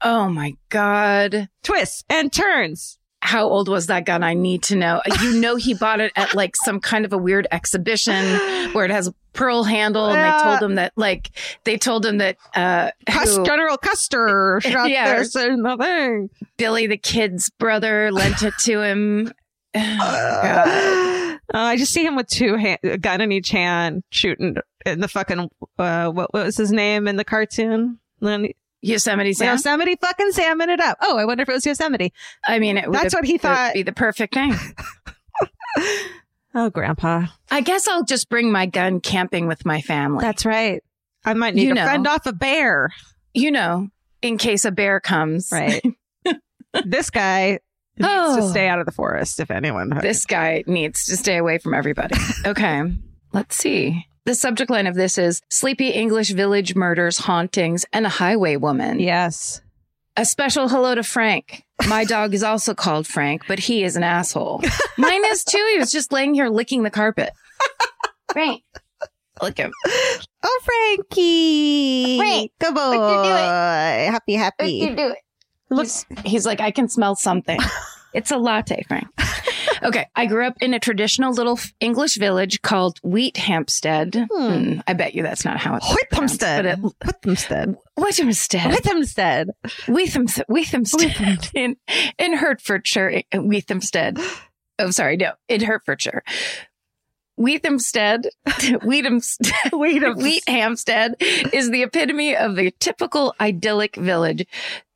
Oh 0.00 0.28
my 0.28 0.52
God. 0.68 1.48
Twists 1.62 2.04
and 2.08 2.32
turns. 2.32 2.98
How 3.26 3.44
old 3.48 3.68
was 3.68 3.86
that 3.86 4.04
gun? 4.04 4.22
I 4.22 4.34
need 4.34 4.62
to 4.64 4.76
know. 4.76 5.00
You 5.22 5.40
know, 5.40 5.56
he 5.56 5.72
bought 5.72 5.98
it 6.00 6.12
at 6.14 6.34
like 6.34 6.54
some 6.56 6.78
kind 6.78 7.06
of 7.06 7.12
a 7.14 7.18
weird 7.18 7.46
exhibition 7.50 8.22
where 8.74 8.84
it 8.84 8.90
has 8.90 9.08
a 9.08 9.14
pearl 9.32 9.64
handle, 9.64 10.06
and 10.06 10.18
they 10.22 10.42
told 10.44 10.62
him 10.62 10.74
that, 10.76 10.92
like, 10.96 11.30
they 11.64 11.78
told 11.78 12.04
him 12.04 12.18
that 12.18 12.36
uh, 12.54 12.90
who- 13.10 13.44
General 13.46 13.78
Custer 13.78 14.60
shot 14.62 14.90
Yeah. 14.90 15.16
this 15.18 15.34
and 15.36 15.64
the 15.64 15.76
thing. 15.78 16.30
Billy 16.58 16.86
the 16.86 16.98
kid's 16.98 17.48
brother 17.58 18.12
lent 18.12 18.42
it 18.42 18.52
to 18.64 18.82
him. 18.82 19.32
Oh, 19.74 19.80
I 21.54 21.76
just 21.76 21.92
see 21.92 22.04
him 22.04 22.16
with 22.16 22.28
two 22.28 22.56
hand, 22.56 22.78
a 22.84 22.98
gun 22.98 23.20
in 23.20 23.32
each 23.32 23.48
hand, 23.50 24.02
shooting 24.10 24.56
in 24.86 25.00
the 25.00 25.08
fucking 25.08 25.48
uh, 25.78 26.10
what, 26.10 26.32
what 26.34 26.44
was 26.44 26.56
his 26.56 26.72
name 26.72 27.08
in 27.08 27.16
the 27.16 27.24
cartoon? 27.24 27.98
Then 28.20 28.48
Yosemite 28.84 29.32
Sam. 29.32 29.48
Yosemite 29.52 29.96
fucking 30.00 30.32
salmon 30.32 30.70
it 30.70 30.80
up. 30.80 30.98
Oh, 31.00 31.16
I 31.18 31.24
wonder 31.24 31.42
if 31.42 31.48
it 31.48 31.52
was 31.52 31.66
Yosemite. 31.66 32.12
I 32.46 32.58
mean, 32.58 32.76
it 32.78 32.86
would 32.88 32.94
That's 32.94 33.14
what 33.14 33.24
he 33.24 33.34
would 33.34 33.40
thought. 33.42 33.74
be 33.74 33.82
the 33.82 33.92
perfect 33.92 34.34
thing. 34.34 34.54
Oh, 36.56 36.70
Grandpa. 36.70 37.26
I 37.50 37.62
guess 37.62 37.88
I'll 37.88 38.04
just 38.04 38.28
bring 38.28 38.52
my 38.52 38.66
gun 38.66 39.00
camping 39.00 39.48
with 39.48 39.66
my 39.66 39.80
family. 39.80 40.22
That's 40.22 40.46
right. 40.46 40.84
I 41.24 41.34
might 41.34 41.56
need 41.56 41.62
You 41.64 41.68
to 41.70 41.74
know. 41.74 41.84
fend 41.86 42.06
off 42.06 42.26
a 42.26 42.32
bear. 42.32 42.90
you 43.32 43.50
know, 43.50 43.88
in 44.22 44.38
case 44.38 44.64
a 44.64 44.70
bear 44.70 45.00
comes. 45.00 45.48
Right. 45.50 45.82
this 46.84 47.10
guy 47.10 47.58
needs 47.96 48.08
Oh. 48.08 48.36
to 48.36 48.48
stay 48.50 48.68
out 48.68 48.78
of 48.78 48.86
the 48.86 48.92
forest. 48.92 49.40
If 49.40 49.50
anyone, 49.50 49.88
This 50.00 50.26
guy 50.26 50.62
needs 50.68 51.06
to 51.06 51.16
stay 51.16 51.38
away 51.38 51.58
from 51.58 51.74
everybody. 51.74 52.14
Okay. 52.46 52.82
Let's 53.32 53.56
see. 53.56 54.06
The 54.26 54.34
subject 54.34 54.70
line 54.70 54.86
of 54.86 54.94
this 54.94 55.18
is 55.18 55.42
Sleepy 55.50 55.90
English 55.90 56.30
Village 56.30 56.74
Murders, 56.74 57.18
Hauntings, 57.18 57.84
and 57.92 58.06
a 58.06 58.08
Highway 58.10 58.56
Woman. 58.56 58.98
yes. 59.00 59.60
A 60.16 60.24
special 60.24 60.68
hello 60.68 60.94
to 60.94 61.02
Frank. 61.02 61.64
My 61.88 62.04
dog 62.04 62.34
is 62.34 62.44
also 62.44 62.72
called 62.72 63.04
Frank, 63.04 63.42
but 63.48 63.58
he 63.58 63.82
is 63.82 63.96
an 63.96 64.04
asshole. 64.04 64.62
Mine 64.96 65.24
is 65.26 65.42
too. 65.42 65.68
He 65.72 65.78
was 65.80 65.90
just 65.90 66.12
laying 66.12 66.34
here 66.34 66.48
licking 66.48 66.84
the 66.84 66.90
carpet. 66.90 67.30
Frank. 68.32 68.62
Look 69.42 69.58
him. 69.58 69.72
Oh, 70.44 70.60
Frankie. 70.62 72.18
Frank, 72.18 72.52
Good 72.60 72.74
boy. 72.76 72.92
you? 72.92 72.98
Happy, 74.12 74.34
happy. 74.34 74.86
do 74.94 75.08
it. 75.08 75.18
Looks 75.68 76.06
He's, 76.08 76.20
he's 76.32 76.46
like, 76.46 76.60
I 76.60 76.70
can 76.70 76.88
smell 76.88 77.16
something. 77.16 77.58
It's 78.14 78.30
a 78.30 78.36
latte, 78.38 78.84
Frank. 78.86 79.08
Okay. 79.82 80.06
I 80.14 80.26
grew 80.26 80.46
up 80.46 80.54
in 80.60 80.74
a 80.74 80.78
traditional 80.80 81.32
little 81.32 81.58
English 81.80 82.16
village 82.16 82.62
called 82.62 83.00
Wheathampstead. 83.02 84.26
Hmm. 84.30 84.54
Hmm, 84.74 84.80
I 84.86 84.92
bet 84.94 85.14
you 85.14 85.22
that's 85.22 85.44
not 85.44 85.58
how 85.58 85.76
it's 85.76 85.90
it- 85.90 86.10
Whithamstead. 86.10 86.92
Whithamstead. 87.04 87.76
Whithamstead. 87.98 89.48
Weethamstead. 89.86 90.44
Weethamstead. 90.48 91.50
In, 91.54 91.76
in 92.18 92.34
Hertfordshire. 92.36 93.22
in 93.32 93.48
Weethamstead. 93.48 94.20
Oh, 94.78 94.90
sorry. 94.90 95.16
No, 95.16 95.32
in 95.48 95.60
Hertfordshire. 95.62 96.22
Weethamstead. 97.38 98.26
Weethamstead. 98.82 99.72
Wheatham. 99.72 100.18
Wheathampstead 100.18 101.14
is 101.52 101.70
the 101.70 101.82
epitome 101.82 102.36
of 102.36 102.56
the 102.56 102.72
typical 102.78 103.34
idyllic 103.40 103.96
village. 103.96 104.46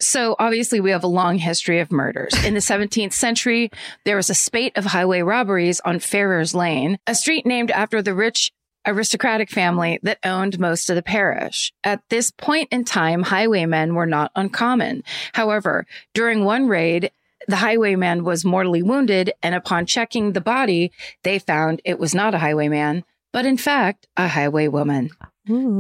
So 0.00 0.36
obviously 0.38 0.80
we 0.80 0.90
have 0.90 1.04
a 1.04 1.08
long 1.08 1.38
history 1.38 1.80
of 1.80 1.90
murders. 1.90 2.32
In 2.44 2.54
the 2.54 2.60
17th 2.60 3.12
century, 3.12 3.70
there 4.04 4.16
was 4.16 4.30
a 4.30 4.34
spate 4.34 4.76
of 4.76 4.84
highway 4.84 5.22
robberies 5.22 5.80
on 5.80 5.98
Ferrers 5.98 6.54
Lane, 6.54 6.98
a 7.06 7.14
street 7.14 7.46
named 7.46 7.70
after 7.70 8.02
the 8.02 8.14
rich 8.14 8.52
aristocratic 8.86 9.50
family 9.50 9.98
that 10.02 10.18
owned 10.24 10.58
most 10.58 10.88
of 10.88 10.96
the 10.96 11.02
parish. 11.02 11.72
At 11.84 12.00
this 12.08 12.30
point 12.30 12.68
in 12.70 12.84
time, 12.84 13.22
highwaymen 13.22 13.94
were 13.94 14.06
not 14.06 14.30
uncommon. 14.34 15.02
However, 15.34 15.86
during 16.14 16.44
one 16.44 16.68
raid, 16.68 17.10
the 17.48 17.56
highwayman 17.56 18.22
was 18.22 18.44
mortally 18.44 18.82
wounded, 18.82 19.32
and 19.42 19.54
upon 19.54 19.86
checking 19.86 20.32
the 20.32 20.40
body, 20.40 20.92
they 21.24 21.38
found 21.40 21.80
it 21.84 21.98
was 21.98 22.14
not 22.14 22.34
a 22.34 22.38
highwayman, 22.38 23.04
but 23.32 23.44
in 23.46 23.56
fact, 23.56 24.06
a 24.16 24.28
highwaywoman. 24.28 25.10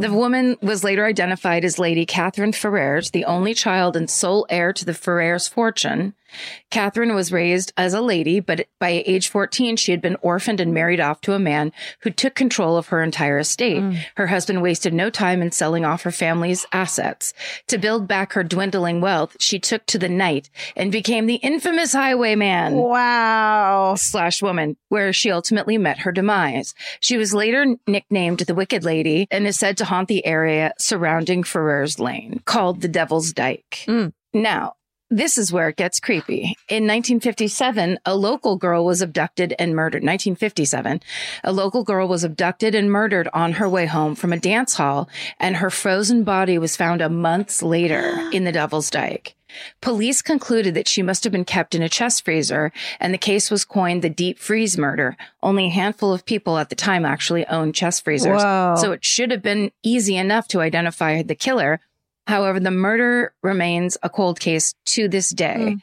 The 0.00 0.12
woman 0.12 0.56
was 0.62 0.82
later 0.82 1.04
identified 1.04 1.62
as 1.62 1.78
Lady 1.78 2.06
Catherine 2.06 2.52
Ferrers, 2.54 3.10
the 3.10 3.26
only 3.26 3.52
child 3.52 3.96
and 3.96 4.08
sole 4.08 4.46
heir 4.48 4.72
to 4.72 4.84
the 4.86 4.94
Ferrers 4.94 5.46
fortune. 5.46 6.14
Catherine 6.70 7.14
was 7.14 7.32
raised 7.32 7.72
as 7.76 7.94
a 7.94 8.00
lady, 8.00 8.40
but 8.40 8.66
by 8.78 9.02
age 9.06 9.28
14, 9.28 9.76
she 9.76 9.90
had 9.92 10.00
been 10.00 10.16
orphaned 10.22 10.60
and 10.60 10.74
married 10.74 11.00
off 11.00 11.20
to 11.22 11.32
a 11.34 11.38
man 11.38 11.72
who 12.00 12.10
took 12.10 12.34
control 12.34 12.76
of 12.76 12.88
her 12.88 13.02
entire 13.02 13.38
estate. 13.38 13.82
Her 14.16 14.26
husband 14.28 14.62
wasted 14.62 14.92
no 14.92 15.10
time 15.10 15.40
in 15.42 15.52
selling 15.52 15.84
off 15.84 16.02
her 16.02 16.10
family's 16.10 16.66
assets. 16.72 17.32
To 17.68 17.78
build 17.78 18.06
back 18.08 18.32
her 18.34 18.44
dwindling 18.44 19.00
wealth, 19.00 19.36
she 19.40 19.58
took 19.58 19.86
to 19.86 19.98
the 19.98 20.08
night 20.08 20.50
and 20.76 20.92
became 20.92 21.26
the 21.26 21.36
infamous 21.36 21.92
highwayman 21.92 22.74
Wow. 22.74 23.94
slash 23.96 24.42
woman, 24.42 24.76
where 24.88 25.12
she 25.12 25.30
ultimately 25.30 25.78
met 25.78 25.98
her 25.98 26.12
demise. 26.12 26.74
She 27.00 27.16
was 27.16 27.34
later 27.34 27.76
nicknamed 27.86 28.40
the 28.40 28.54
Wicked 28.54 28.84
Lady 28.84 29.26
and 29.30 29.46
is 29.46 29.58
said 29.58 29.76
to 29.78 29.84
haunt 29.84 30.08
the 30.08 30.24
area 30.26 30.72
surrounding 30.78 31.42
Ferrers 31.42 31.98
Lane, 31.98 32.40
called 32.44 32.80
the 32.80 32.88
Devil's 32.88 33.32
Dyke. 33.32 33.84
Mm. 33.86 34.12
Now, 34.34 34.74
this 35.10 35.38
is 35.38 35.52
where 35.52 35.68
it 35.68 35.76
gets 35.76 36.00
creepy. 36.00 36.56
In 36.68 36.84
1957, 36.84 37.98
a 38.04 38.16
local 38.16 38.56
girl 38.56 38.84
was 38.84 39.00
abducted 39.00 39.54
and 39.58 39.74
murdered. 39.74 40.02
1957, 40.02 41.00
a 41.44 41.52
local 41.52 41.84
girl 41.84 42.08
was 42.08 42.24
abducted 42.24 42.74
and 42.74 42.90
murdered 42.90 43.28
on 43.32 43.52
her 43.52 43.68
way 43.68 43.86
home 43.86 44.14
from 44.14 44.32
a 44.32 44.38
dance 44.38 44.74
hall, 44.74 45.08
and 45.38 45.56
her 45.56 45.70
frozen 45.70 46.24
body 46.24 46.58
was 46.58 46.76
found 46.76 47.00
a 47.00 47.08
month 47.08 47.62
later 47.62 48.28
in 48.32 48.44
the 48.44 48.52
Devil's 48.52 48.90
Dyke. 48.90 49.34
Police 49.80 50.22
concluded 50.22 50.74
that 50.74 50.88
she 50.88 51.02
must 51.02 51.24
have 51.24 51.32
been 51.32 51.44
kept 51.44 51.74
in 51.74 51.82
a 51.82 51.88
chest 51.88 52.24
freezer, 52.24 52.72
and 53.00 53.14
the 53.14 53.18
case 53.18 53.50
was 53.50 53.64
coined 53.64 54.02
the 54.02 54.10
deep 54.10 54.38
freeze 54.38 54.76
murder. 54.76 55.16
Only 55.42 55.66
a 55.66 55.70
handful 55.70 56.12
of 56.12 56.24
people 56.24 56.58
at 56.58 56.68
the 56.68 56.74
time 56.74 57.04
actually 57.04 57.46
owned 57.46 57.74
chest 57.74 58.04
freezers. 58.04 58.42
Whoa. 58.42 58.74
So 58.76 58.92
it 58.92 59.04
should 59.04 59.30
have 59.30 59.42
been 59.42 59.72
easy 59.82 60.16
enough 60.16 60.48
to 60.48 60.60
identify 60.60 61.22
the 61.22 61.34
killer. 61.34 61.80
However, 62.28 62.60
the 62.60 62.70
murder 62.70 63.32
remains 63.42 63.96
a 64.02 64.10
cold 64.10 64.38
case 64.38 64.74
to 64.86 65.08
this 65.08 65.30
day. 65.30 65.56
Mm. 65.56 65.82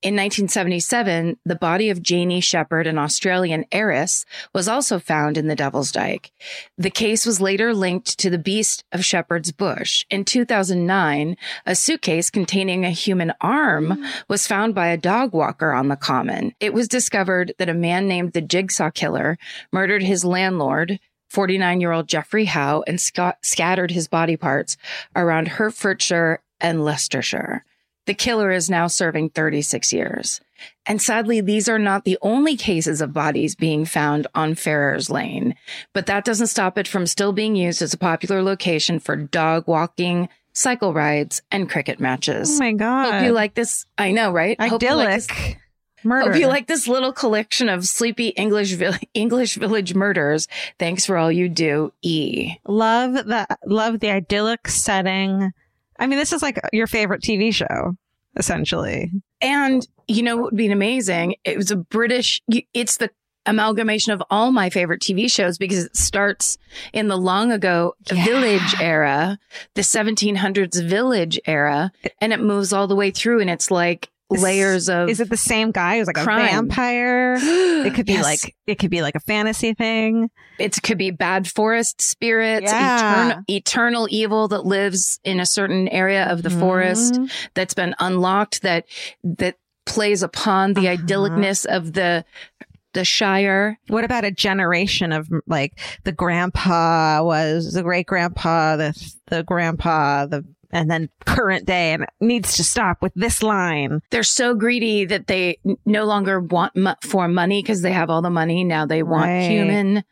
In 0.00 0.14
1977, 0.16 1.38
the 1.44 1.54
body 1.54 1.88
of 1.88 2.02
Janie 2.02 2.40
Shepherd, 2.40 2.88
an 2.88 2.98
Australian 2.98 3.66
heiress, 3.70 4.24
was 4.52 4.66
also 4.66 4.98
found 4.98 5.38
in 5.38 5.46
the 5.46 5.54
Devil's 5.54 5.92
Dyke. 5.92 6.32
The 6.76 6.90
case 6.90 7.24
was 7.24 7.40
later 7.40 7.72
linked 7.72 8.18
to 8.18 8.30
the 8.30 8.38
beast 8.38 8.82
of 8.90 9.04
Shepherd's 9.04 9.52
Bush. 9.52 10.04
In 10.10 10.24
2009, 10.24 11.36
a 11.66 11.74
suitcase 11.76 12.30
containing 12.30 12.84
a 12.84 12.90
human 12.90 13.32
arm 13.40 14.02
was 14.28 14.48
found 14.48 14.74
by 14.74 14.88
a 14.88 14.96
dog 14.96 15.32
walker 15.32 15.72
on 15.72 15.86
the 15.86 15.94
common. 15.94 16.52
It 16.58 16.74
was 16.74 16.88
discovered 16.88 17.52
that 17.58 17.68
a 17.68 17.74
man 17.74 18.08
named 18.08 18.32
the 18.32 18.40
Jigsaw 18.40 18.90
Killer 18.90 19.38
murdered 19.70 20.02
his 20.02 20.24
landlord, 20.24 20.98
49 21.32 21.80
year 21.80 21.92
old 21.92 22.08
Jeffrey 22.08 22.44
Howe, 22.44 22.84
and 22.86 23.00
sca- 23.00 23.36
scattered 23.42 23.90
his 23.90 24.06
body 24.06 24.36
parts 24.36 24.76
around 25.16 25.48
Hertfordshire 25.48 26.42
and 26.60 26.84
Leicestershire. 26.84 27.64
The 28.06 28.14
killer 28.14 28.50
is 28.50 28.68
now 28.68 28.86
serving 28.88 29.30
36 29.30 29.92
years. 29.92 30.40
And 30.86 31.00
sadly, 31.00 31.40
these 31.40 31.68
are 31.68 31.78
not 31.78 32.04
the 32.04 32.18
only 32.20 32.56
cases 32.56 33.00
of 33.00 33.12
bodies 33.12 33.54
being 33.54 33.84
found 33.84 34.26
on 34.34 34.54
Ferrers 34.56 35.08
Lane, 35.08 35.54
but 35.94 36.06
that 36.06 36.24
doesn't 36.24 36.48
stop 36.48 36.76
it 36.78 36.86
from 36.86 37.06
still 37.06 37.32
being 37.32 37.56
used 37.56 37.80
as 37.80 37.94
a 37.94 37.98
popular 37.98 38.42
location 38.42 38.98
for 38.98 39.16
dog 39.16 39.64
walking, 39.66 40.28
cycle 40.52 40.92
rides, 40.92 41.42
and 41.50 41.70
cricket 41.70 41.98
matches. 41.98 42.56
Oh 42.56 42.58
my 42.64 42.72
god. 42.72 43.12
Hope 43.14 43.24
you 43.24 43.32
like 43.32 43.54
this. 43.54 43.86
I 43.96 44.10
know, 44.12 44.30
right? 44.32 44.60
Hope 44.60 44.82
you 44.82 44.94
like 44.94 45.08
this- 45.26 45.54
murder. 46.04 46.32
Hope 46.32 46.40
you 46.40 46.46
like 46.46 46.66
this 46.66 46.86
little 46.88 47.12
collection 47.12 47.68
of 47.68 47.84
sleepy 47.86 48.28
English 48.28 48.72
vill- 48.72 48.94
English 49.14 49.54
village 49.56 49.94
murders. 49.94 50.48
Thanks 50.78 51.06
for 51.06 51.16
all 51.16 51.30
you 51.32 51.48
do, 51.48 51.92
E. 52.02 52.56
love 52.66 53.12
the 53.14 53.46
love 53.66 54.00
the 54.00 54.10
idyllic 54.10 54.68
setting. 54.68 55.52
I 55.98 56.06
mean, 56.06 56.18
this 56.18 56.32
is 56.32 56.42
like 56.42 56.58
your 56.72 56.86
favorite 56.86 57.22
TV 57.22 57.54
show, 57.54 57.96
essentially. 58.36 59.10
And 59.40 59.86
you 60.08 60.22
know 60.22 60.36
what 60.36 60.44
would 60.46 60.56
be 60.56 60.70
amazing? 60.70 61.36
It 61.44 61.56
was 61.56 61.70
a 61.70 61.76
British, 61.76 62.42
it's 62.74 62.96
the 62.96 63.10
amalgamation 63.44 64.12
of 64.12 64.22
all 64.30 64.52
my 64.52 64.70
favorite 64.70 65.00
TV 65.02 65.28
shows 65.30 65.58
because 65.58 65.86
it 65.86 65.96
starts 65.96 66.58
in 66.92 67.08
the 67.08 67.18
long 67.18 67.50
ago 67.50 67.94
Yeah. 68.12 68.24
village 68.24 68.74
era, 68.80 69.38
the 69.74 69.82
1700s 69.82 70.80
village 70.84 71.40
era, 71.44 71.90
and 72.20 72.32
it 72.32 72.38
moves 72.40 72.72
all 72.72 72.86
the 72.86 72.94
way 72.94 73.10
through 73.10 73.40
and 73.40 73.50
it's 73.50 73.68
like 73.70 74.10
layers 74.32 74.88
of. 74.88 75.08
Is 75.08 75.20
it 75.20 75.28
the 75.30 75.36
same 75.36 75.70
guy 75.70 75.98
who's 75.98 76.06
like 76.06 76.18
a 76.18 76.24
vampire? 76.24 77.36
It 77.82 77.94
could 77.94 78.06
be 78.06 78.12
Yes. 78.12 78.22
like 78.24 78.54
it 78.66 78.78
could 78.78 78.90
be 78.90 79.02
like 79.02 79.14
a 79.16 79.20
fantasy 79.20 79.74
thing. 79.74 80.30
it 80.58 80.80
could 80.82 80.98
be 80.98 81.10
bad 81.10 81.48
forest 81.48 82.00
spirits, 82.00 82.70
Yeah. 82.70 82.96
eternal, 83.28 83.44
eternal 83.50 84.08
evil 84.10 84.48
that 84.48 84.64
lives 84.64 85.18
in 85.24 85.40
a 85.40 85.46
certain 85.46 85.88
area 85.88 86.24
of 86.26 86.42
the 86.44 86.50
forest 86.50 87.14
Mhm. 87.14 87.30
that's 87.54 87.74
been 87.74 87.94
unlocked 87.98 88.62
that 88.62 88.84
that 89.24 89.56
plays 89.86 90.22
upon 90.22 90.74
the 90.74 90.88
Uh-huh. 90.88 91.02
idyllicness 91.02 91.66
of 91.66 91.92
the 91.94 92.24
the 92.94 93.04
Shire. 93.06 93.78
What 93.88 94.04
about 94.04 94.24
a 94.24 94.30
generation 94.30 95.12
of 95.12 95.26
like 95.46 95.72
the 96.04 96.12
grandpa 96.12 97.22
was 97.24 97.72
the 97.72 97.82
great 97.82 98.06
grandpa, 98.06 98.76
the 98.76 99.12
the 99.28 99.42
grandpa, 99.42 100.26
the 100.26 100.44
and 100.72 100.90
then 100.90 101.10
current 101.26 101.66
day, 101.66 101.92
and 101.92 102.02
it 102.04 102.08
needs 102.20 102.56
to 102.56 102.64
stop 102.64 103.02
with 103.02 103.12
this 103.14 103.42
line. 103.42 104.00
They're 104.10 104.22
so 104.22 104.54
greedy 104.54 105.04
that 105.04 105.26
they 105.26 105.58
no 105.84 106.04
longer 106.04 106.40
want 106.40 106.74
mo- 106.76 106.94
for 107.02 107.28
money 107.28 107.62
because 107.62 107.82
they 107.82 107.92
have 107.92 108.08
all 108.10 108.22
the 108.22 108.30
money. 108.30 108.64
Now 108.64 108.86
they 108.86 109.02
want 109.02 109.26
Right. 109.26 109.50
human, 109.50 110.04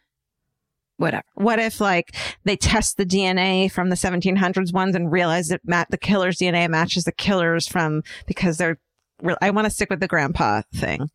whatever. 0.96 1.24
What 1.34 1.58
if 1.58 1.80
like 1.80 2.14
they 2.44 2.56
test 2.56 2.96
the 2.96 3.06
DNA 3.06 3.70
from 3.70 3.88
the 3.88 3.96
1700s 3.96 4.72
ones 4.72 4.94
and 4.94 5.10
realize 5.10 5.48
that 5.48 5.60
ma- 5.66 5.84
the 5.88 5.98
killer's 5.98 6.38
DNA 6.38 6.68
matches 6.68 7.04
the 7.04 7.12
killers 7.12 7.66
from 7.66 8.02
because 8.26 8.58
they're. 8.58 8.78
re- 9.22 9.36
I 9.40 9.50
want 9.50 9.66
to 9.66 9.70
stick 9.70 9.90
with 9.90 10.00
the 10.00 10.08
grandpa 10.08 10.62
thing. 10.74 11.10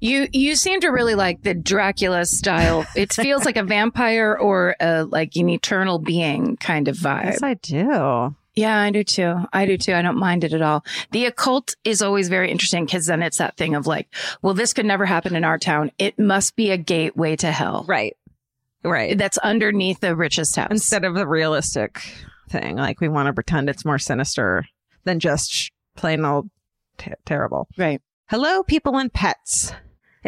You 0.00 0.28
you 0.32 0.54
seem 0.54 0.80
to 0.82 0.88
really 0.90 1.16
like 1.16 1.42
the 1.42 1.54
Dracula 1.54 2.24
style. 2.24 2.86
It 2.96 3.12
feels 3.12 3.44
like 3.44 3.56
a 3.56 3.64
vampire 3.64 4.36
or 4.36 4.76
a 4.80 5.02
like 5.04 5.32
an 5.34 5.48
eternal 5.48 5.98
being 5.98 6.56
kind 6.56 6.86
of 6.88 6.96
vibe. 6.96 7.24
Yes, 7.24 7.42
I 7.42 7.54
do. 7.54 8.34
Yeah, 8.58 8.78
I 8.80 8.90
do 8.90 9.04
too. 9.04 9.34
I 9.52 9.66
do 9.66 9.78
too. 9.78 9.94
I 9.94 10.02
don't 10.02 10.18
mind 10.18 10.44
it 10.44 10.52
at 10.52 10.62
all. 10.62 10.84
The 11.12 11.26
occult 11.26 11.76
is 11.84 12.02
always 12.02 12.28
very 12.28 12.50
interesting 12.50 12.84
because 12.84 13.06
then 13.06 13.22
it's 13.22 13.38
that 13.38 13.56
thing 13.56 13.74
of 13.74 13.86
like, 13.86 14.12
well, 14.42 14.54
this 14.54 14.72
could 14.72 14.86
never 14.86 15.06
happen 15.06 15.36
in 15.36 15.44
our 15.44 15.58
town. 15.58 15.92
It 15.98 16.18
must 16.18 16.56
be 16.56 16.70
a 16.70 16.76
gateway 16.76 17.36
to 17.36 17.52
hell. 17.52 17.84
Right. 17.86 18.16
Right. 18.82 19.16
That's 19.16 19.38
underneath 19.38 20.00
the 20.00 20.16
richest 20.16 20.56
house. 20.56 20.68
Instead 20.70 21.04
of 21.04 21.14
the 21.14 21.26
realistic 21.26 22.00
thing, 22.48 22.76
like 22.76 23.00
we 23.00 23.08
want 23.08 23.26
to 23.26 23.32
pretend 23.32 23.68
it's 23.68 23.84
more 23.84 23.98
sinister 23.98 24.66
than 25.04 25.20
just 25.20 25.70
plain 25.96 26.24
old 26.24 26.50
t- 26.96 27.12
terrible. 27.24 27.68
right. 27.76 28.00
Hello, 28.28 28.62
people 28.62 28.98
and 28.98 29.10
pets. 29.12 29.72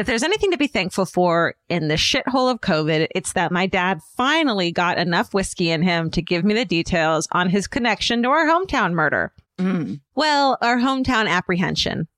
If 0.00 0.07
there's 0.07 0.23
anything 0.23 0.50
to 0.52 0.57
be 0.57 0.66
thankful 0.66 1.04
for 1.04 1.57
in 1.69 1.88
the 1.88 1.97
shithole 1.97 2.50
of 2.50 2.62
COVID, 2.62 3.09
it's 3.14 3.35
that 3.35 3.52
my 3.52 3.66
dad 3.66 4.00
finally 4.16 4.73
got 4.73 4.97
enough 4.97 5.35
whiskey 5.35 5.71
in 5.71 5.83
him 5.83 6.11
to 6.12 6.23
give 6.23 6.42
me 6.42 6.54
the 6.54 6.64
details 6.64 7.28
on 7.33 7.50
his 7.50 7.66
connection 7.66 8.23
to 8.23 8.30
our 8.30 8.47
hometown 8.47 8.95
murder. 8.95 9.30
Mm. 9.59 10.00
Well, 10.14 10.57
our 10.62 10.78
hometown 10.78 11.28
apprehension. 11.28 12.09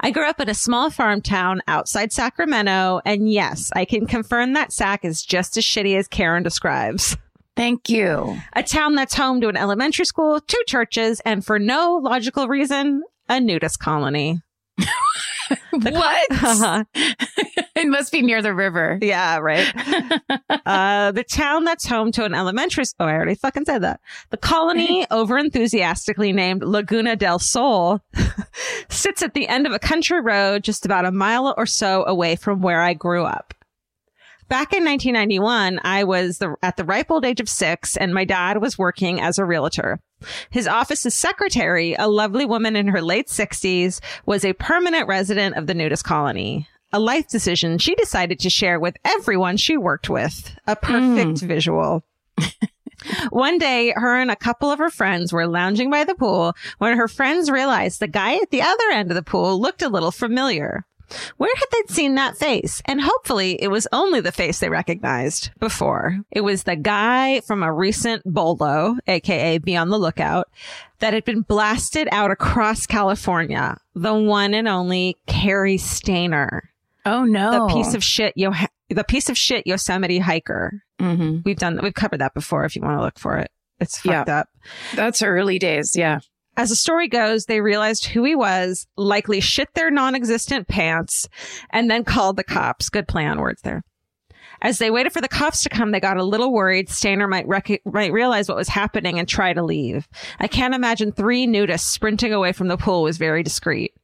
I 0.00 0.10
grew 0.10 0.26
up 0.26 0.40
in 0.40 0.48
a 0.48 0.54
small 0.54 0.88
farm 0.88 1.20
town 1.20 1.60
outside 1.68 2.14
Sacramento, 2.14 3.02
and 3.04 3.30
yes, 3.30 3.70
I 3.76 3.84
can 3.84 4.06
confirm 4.06 4.54
that 4.54 4.72
Sac 4.72 5.04
is 5.04 5.22
just 5.22 5.58
as 5.58 5.64
shitty 5.64 5.98
as 5.98 6.08
Karen 6.08 6.42
describes. 6.42 7.14
Thank 7.54 7.90
you. 7.90 8.40
A 8.54 8.62
town 8.62 8.94
that's 8.94 9.14
home 9.14 9.42
to 9.42 9.48
an 9.48 9.56
elementary 9.58 10.06
school, 10.06 10.40
two 10.40 10.62
churches, 10.66 11.20
and 11.26 11.44
for 11.44 11.58
no 11.58 12.00
logical 12.02 12.48
reason, 12.48 13.02
a 13.28 13.38
nudist 13.38 13.80
colony. 13.80 14.40
what? 15.70 16.28
Uh-huh. 16.48 16.84
it 16.94 17.88
must 17.88 18.12
be 18.12 18.22
near 18.22 18.40
the 18.40 18.54
river. 18.54 18.98
yeah, 19.02 19.38
right. 19.38 19.70
uh, 20.66 21.12
the 21.12 21.24
town 21.24 21.64
that's 21.64 21.86
home 21.86 22.10
to 22.12 22.24
an 22.24 22.34
elementary 22.34 22.84
school. 22.84 23.06
Oh, 23.06 23.10
I 23.10 23.14
already 23.14 23.34
fucking 23.34 23.64
said 23.64 23.82
that. 23.82 24.00
The 24.30 24.36
colony, 24.36 25.06
over 25.10 25.36
enthusiastically 25.36 26.32
named 26.32 26.62
Laguna 26.62 27.16
del 27.16 27.38
Sol, 27.38 28.00
sits 28.88 29.22
at 29.22 29.34
the 29.34 29.46
end 29.48 29.66
of 29.66 29.72
a 29.72 29.78
country 29.78 30.20
road 30.20 30.64
just 30.64 30.86
about 30.86 31.04
a 31.04 31.12
mile 31.12 31.54
or 31.56 31.66
so 31.66 32.04
away 32.06 32.36
from 32.36 32.62
where 32.62 32.80
I 32.80 32.94
grew 32.94 33.24
up. 33.24 33.54
Back 34.48 34.72
in 34.72 34.84
1991, 34.84 35.80
I 35.84 36.04
was 36.04 36.38
the, 36.38 36.56
at 36.62 36.78
the 36.78 36.84
ripe 36.84 37.10
old 37.10 37.26
age 37.26 37.40
of 37.40 37.48
six, 37.50 37.96
and 37.98 38.14
my 38.14 38.24
dad 38.24 38.62
was 38.62 38.78
working 38.78 39.20
as 39.20 39.38
a 39.38 39.44
realtor. 39.44 40.00
His 40.50 40.66
office's 40.66 41.14
secretary, 41.14 41.94
a 41.94 42.08
lovely 42.08 42.44
woman 42.44 42.76
in 42.76 42.88
her 42.88 43.02
late 43.02 43.28
60s, 43.28 44.00
was 44.26 44.44
a 44.44 44.52
permanent 44.54 45.08
resident 45.08 45.56
of 45.56 45.66
the 45.66 45.74
nudist 45.74 46.04
colony. 46.04 46.68
A 46.92 46.98
life 46.98 47.28
decision 47.28 47.78
she 47.78 47.94
decided 47.94 48.40
to 48.40 48.50
share 48.50 48.80
with 48.80 48.96
everyone 49.04 49.56
she 49.56 49.76
worked 49.76 50.08
with. 50.08 50.56
A 50.66 50.74
perfect 50.74 51.40
mm. 51.40 51.46
visual. 51.46 52.04
One 53.30 53.58
day, 53.58 53.92
her 53.94 54.18
and 54.18 54.30
a 54.30 54.36
couple 54.36 54.70
of 54.70 54.78
her 54.78 54.90
friends 54.90 55.32
were 55.32 55.46
lounging 55.46 55.90
by 55.90 56.04
the 56.04 56.14
pool 56.14 56.54
when 56.78 56.96
her 56.96 57.08
friends 57.08 57.50
realized 57.50 58.00
the 58.00 58.08
guy 58.08 58.36
at 58.36 58.50
the 58.50 58.62
other 58.62 58.90
end 58.92 59.10
of 59.10 59.14
the 59.14 59.22
pool 59.22 59.60
looked 59.60 59.82
a 59.82 59.88
little 59.88 60.10
familiar. 60.10 60.84
Where 61.36 61.52
had 61.56 61.66
they 61.72 61.94
seen 61.94 62.14
that 62.16 62.36
face? 62.36 62.82
And 62.84 63.00
hopefully 63.00 63.60
it 63.62 63.68
was 63.68 63.86
only 63.92 64.20
the 64.20 64.32
face 64.32 64.58
they 64.60 64.68
recognized 64.68 65.50
before. 65.58 66.18
It 66.30 66.42
was 66.42 66.64
the 66.64 66.76
guy 66.76 67.40
from 67.40 67.62
a 67.62 67.72
recent 67.72 68.22
bolo, 68.24 68.96
aka 69.06 69.58
Be 69.58 69.76
on 69.76 69.88
the 69.88 69.98
Lookout, 69.98 70.48
that 70.98 71.14
had 71.14 71.24
been 71.24 71.42
blasted 71.42 72.08
out 72.12 72.30
across 72.30 72.86
California. 72.86 73.76
The 73.94 74.14
one 74.14 74.54
and 74.54 74.68
only 74.68 75.16
Cary 75.26 75.76
Stayner. 75.76 76.60
Oh 77.06 77.24
no. 77.24 77.68
The 77.68 77.74
piece 77.74 77.94
of 77.94 78.04
shit, 78.04 78.34
Yo- 78.36 78.52
the 78.90 79.04
piece 79.04 79.28
of 79.28 79.38
shit 79.38 79.66
Yosemite 79.66 80.18
hiker. 80.18 80.82
hmm 81.00 81.38
We've 81.44 81.56
done, 81.58 81.80
we've 81.82 81.94
covered 81.94 82.20
that 82.20 82.34
before 82.34 82.64
if 82.64 82.76
you 82.76 82.82
want 82.82 82.98
to 82.98 83.02
look 83.02 83.18
for 83.18 83.36
it. 83.38 83.50
It's 83.80 83.98
fucked 84.00 84.28
up. 84.28 84.48
That's 84.94 85.22
early 85.22 85.58
days. 85.58 85.94
Yeah. 85.96 86.18
As 86.58 86.70
the 86.70 86.76
story 86.76 87.06
goes, 87.06 87.46
they 87.46 87.60
realized 87.60 88.06
who 88.06 88.24
he 88.24 88.34
was, 88.34 88.88
likely 88.96 89.38
shit 89.38 89.72
their 89.74 89.92
non-existent 89.92 90.66
pants, 90.66 91.28
and 91.70 91.88
then 91.88 92.02
called 92.02 92.36
the 92.36 92.42
cops. 92.42 92.88
Good 92.88 93.06
play 93.06 93.24
on 93.24 93.40
words 93.40 93.62
there. 93.62 93.84
As 94.60 94.78
they 94.78 94.90
waited 94.90 95.12
for 95.12 95.20
the 95.20 95.28
cops 95.28 95.62
to 95.62 95.68
come, 95.68 95.92
they 95.92 96.00
got 96.00 96.16
a 96.16 96.24
little 96.24 96.52
worried 96.52 96.88
Stayner 96.88 97.28
might, 97.28 97.46
rec- 97.46 97.80
might 97.84 98.12
realize 98.12 98.48
what 98.48 98.56
was 98.56 98.66
happening 98.66 99.20
and 99.20 99.28
try 99.28 99.52
to 99.52 99.62
leave. 99.62 100.08
I 100.40 100.48
can't 100.48 100.74
imagine 100.74 101.12
three 101.12 101.46
nudists 101.46 101.86
sprinting 101.86 102.32
away 102.32 102.50
from 102.50 102.66
the 102.66 102.76
pool 102.76 103.04
was 103.04 103.18
very 103.18 103.44
discreet. 103.44 103.94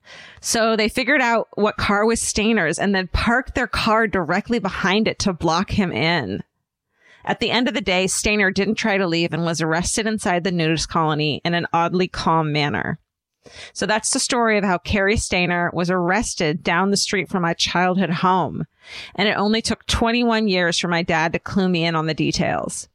So 0.40 0.76
they 0.76 0.88
figured 0.88 1.20
out 1.20 1.48
what 1.54 1.76
car 1.76 2.06
was 2.06 2.20
Stayner's 2.20 2.78
and 2.78 2.94
then 2.94 3.08
parked 3.08 3.56
their 3.56 3.66
car 3.66 4.06
directly 4.06 4.60
behind 4.60 5.08
it 5.08 5.18
to 5.20 5.32
block 5.32 5.72
him 5.72 5.90
in. 5.90 6.44
At 7.24 7.40
the 7.40 7.50
end 7.50 7.68
of 7.68 7.74
the 7.74 7.80
day, 7.80 8.04
Stayner 8.04 8.52
didn't 8.52 8.74
try 8.74 8.98
to 8.98 9.06
leave 9.06 9.32
and 9.32 9.44
was 9.44 9.60
arrested 9.60 10.06
inside 10.06 10.44
the 10.44 10.52
nudist 10.52 10.88
colony 10.88 11.40
in 11.44 11.54
an 11.54 11.66
oddly 11.72 12.08
calm 12.08 12.52
manner. 12.52 12.98
So 13.72 13.86
that's 13.86 14.10
the 14.10 14.20
story 14.20 14.56
of 14.56 14.64
how 14.64 14.78
Cary 14.78 15.16
Stayner 15.16 15.72
was 15.74 15.90
arrested 15.90 16.62
down 16.62 16.90
the 16.90 16.96
street 16.96 17.28
from 17.28 17.42
my 17.42 17.54
childhood 17.54 18.10
home. 18.10 18.64
And 19.14 19.28
it 19.28 19.36
only 19.36 19.60
took 19.60 19.86
21 19.86 20.48
years 20.48 20.78
for 20.78 20.88
my 20.88 21.02
dad 21.02 21.32
to 21.32 21.38
clue 21.38 21.68
me 21.68 21.84
in 21.84 21.94
on 21.94 22.06
the 22.06 22.14
details. 22.14 22.88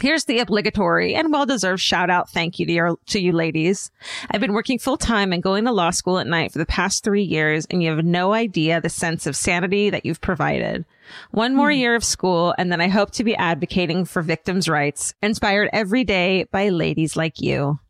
Here's 0.00 0.26
the 0.26 0.38
obligatory 0.38 1.14
and 1.14 1.32
well-deserved 1.32 1.80
shout 1.80 2.08
out 2.08 2.30
thank 2.30 2.58
you 2.58 2.66
to, 2.66 2.72
your, 2.72 2.98
to 3.06 3.20
you 3.20 3.32
ladies. 3.32 3.90
I've 4.30 4.40
been 4.40 4.52
working 4.52 4.78
full 4.78 4.96
time 4.96 5.32
and 5.32 5.42
going 5.42 5.64
to 5.64 5.72
law 5.72 5.90
school 5.90 6.20
at 6.20 6.26
night 6.26 6.52
for 6.52 6.58
the 6.58 6.66
past 6.66 7.02
three 7.02 7.22
years, 7.22 7.66
and 7.66 7.82
you 7.82 7.90
have 7.90 8.04
no 8.04 8.32
idea 8.32 8.80
the 8.80 8.88
sense 8.88 9.26
of 9.26 9.34
sanity 9.34 9.90
that 9.90 10.06
you've 10.06 10.20
provided. 10.20 10.84
One 11.32 11.56
more 11.56 11.72
hmm. 11.72 11.78
year 11.78 11.94
of 11.96 12.04
school, 12.04 12.54
and 12.58 12.70
then 12.70 12.80
I 12.80 12.88
hope 12.88 13.10
to 13.12 13.24
be 13.24 13.34
advocating 13.34 14.04
for 14.04 14.22
victims' 14.22 14.68
rights, 14.68 15.14
inspired 15.20 15.70
every 15.72 16.04
day 16.04 16.44
by 16.44 16.68
ladies 16.68 17.16
like 17.16 17.40
you. 17.40 17.80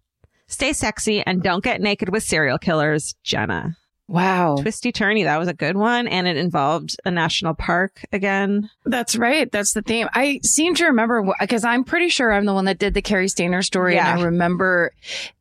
Stay 0.47 0.73
sexy 0.73 1.23
and 1.27 1.43
don't 1.43 1.63
get 1.63 1.83
naked 1.83 2.09
with 2.09 2.23
serial 2.23 2.59
killers, 2.59 3.15
Jenna. 3.23 3.77
Wow. 4.09 4.57
Twisty 4.57 4.91
turny, 4.91 5.25
that 5.25 5.39
was 5.39 5.49
a 5.49 5.55
good 5.55 5.77
one, 5.77 6.09
and 6.09 6.27
it 6.27 6.39
involved 6.39 6.97
a 7.05 7.11
national 7.11 7.53
park 7.53 8.05
again. 8.11 8.71
That's 8.87 9.17
right. 9.17 9.53
That's 9.53 9.75
the 9.75 9.83
theme. 9.83 10.09
I 10.15 10.41
seem 10.43 10.75
to 10.77 10.87
remember 10.87 11.31
because 11.39 11.63
I'm 11.63 11.85
pretty 11.85 12.09
sure 12.09 12.33
I'm 12.33 12.47
the 12.47 12.55
one 12.55 12.65
that 12.65 12.79
did 12.79 12.95
the 12.95 13.03
Cary 13.03 13.27
Stayner 13.27 13.63
story. 13.63 13.97
Yeah. 13.97 14.11
And 14.11 14.21
I 14.21 14.25
remember 14.25 14.93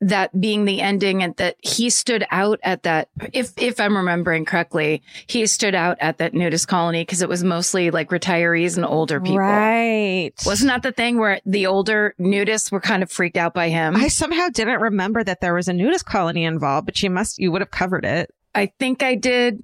that 0.02 0.40
being 0.40 0.66
the 0.66 0.82
ending 0.82 1.24
and 1.24 1.34
that 1.38 1.56
he 1.62 1.90
stood 1.90 2.26
out 2.30 2.60
at 2.62 2.84
that, 2.84 3.08
if, 3.32 3.54
if 3.58 3.80
I'm 3.80 3.96
remembering 3.96 4.44
correctly, 4.44 5.02
he 5.28 5.48
stood 5.48 5.74
out 5.74 5.98
at 6.02 6.18
that 6.18 6.34
nudist 6.34 6.68
colony 6.68 7.04
because 7.04 7.22
it 7.22 7.30
was 7.30 7.46
mostly 7.46 7.90
like 7.90 8.10
retirees 8.10 8.76
and 8.76 8.86
older 8.86 9.22
people. 9.22 9.38
Right. 9.38 10.34
Wasn't 10.46 10.68
that 10.68 10.84
the 10.84 10.92
thing 10.92 11.18
where 11.18 11.40
the 11.46 11.68
older 11.68 12.16
nudists 12.20 12.70
were 12.70 12.82
kind 12.82 13.02
of 13.02 13.10
freaked 13.10 13.38
out 13.38 13.54
by 13.54 13.70
him? 13.70 13.96
I 13.96 14.10
somehow 14.10 14.50
didn't 14.50 14.82
remember 14.82 15.24
that 15.24 15.40
there 15.40 15.54
was 15.54 15.70
a 15.70 15.74
nudist 15.74 16.06
colony 16.06 16.44
involved, 16.44 16.86
but 16.86 17.02
you 17.02 17.10
must, 17.10 17.40
you 17.40 17.50
would 17.54 17.62
have 17.62 17.72
covered 17.72 18.04
it. 18.04 18.30
I 18.58 18.72
think 18.80 19.04
I 19.04 19.16
did. 19.16 19.64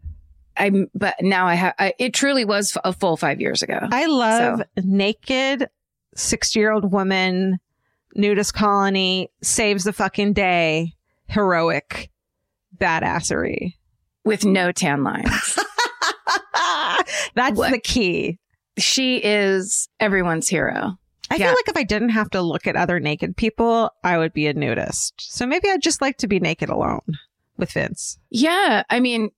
I'm, 0.56 0.88
but 0.94 1.16
now 1.22 1.48
I 1.48 1.56
have. 1.56 1.74
It 2.00 2.14
truly 2.14 2.46
was 2.46 2.78
a 2.84 2.94
full 2.94 3.18
five 3.18 3.42
years 3.42 3.62
ago. 3.64 3.80
I 3.92 4.06
love 4.06 4.62
naked 4.78 5.68
60 6.16 6.60
year 6.60 6.72
old 6.72 6.92
woman, 6.92 7.60
nudist 8.16 8.54
colony, 8.54 9.32
saves 9.42 9.84
the 9.84 9.94
fucking 9.94 10.34
day, 10.34 10.94
heroic 11.28 12.12
badassery. 12.78 13.74
with 14.26 14.46
no 14.46 14.72
tan 14.72 15.04
lines. 15.04 15.58
That's 17.36 17.58
What? 17.58 17.72
the 17.72 17.80
key. 17.80 18.40
she 18.78 19.18
is 19.18 19.88
everyone's 20.00 20.48
hero. 20.48 20.98
I 21.30 21.36
Yeah. 21.36 21.48
feel 21.48 21.56
like 21.56 21.68
if 21.70 21.78
I 21.78 21.84
didn't 21.84 22.10
have 22.10 22.30
to 22.32 22.42
look 22.42 22.68
at 22.68 22.76
other 22.76 23.00
naked 23.00 23.36
people, 23.36 23.90
I 24.04 24.18
would 24.18 24.34
be 24.34 24.48
a 24.48 24.54
nudist. 24.54 25.14
So 25.18 25.46
maybe 25.48 25.70
I'd 25.70 25.82
just 25.82 26.02
like 26.02 26.18
to 26.18 26.28
be 26.28 26.40
naked 26.40 26.70
alone 26.70 27.02
with 27.58 27.72
Vince. 27.72 28.18
Yeah, 28.30 28.84
I 28.90 29.00
mean, 29.00 29.30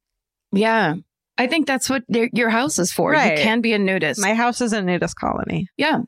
yeah. 0.51 0.95
I 1.37 1.47
think 1.47 1.67
that's 1.67 1.89
what 1.89 2.03
your 2.09 2.49
house 2.49 2.79
is 2.79 2.93
for. 2.93 3.11
Right. 3.11 3.37
You 3.37 3.43
can 3.43 3.59
be 3.61 3.73
a 3.73 3.79
nudist. 3.79 4.21
My 4.21 4.33
house 4.33 4.61
is 4.61 4.71
a 4.73 4.81
nudist 4.81 5.19
colony. 5.19 5.67
yeah. 5.77 5.99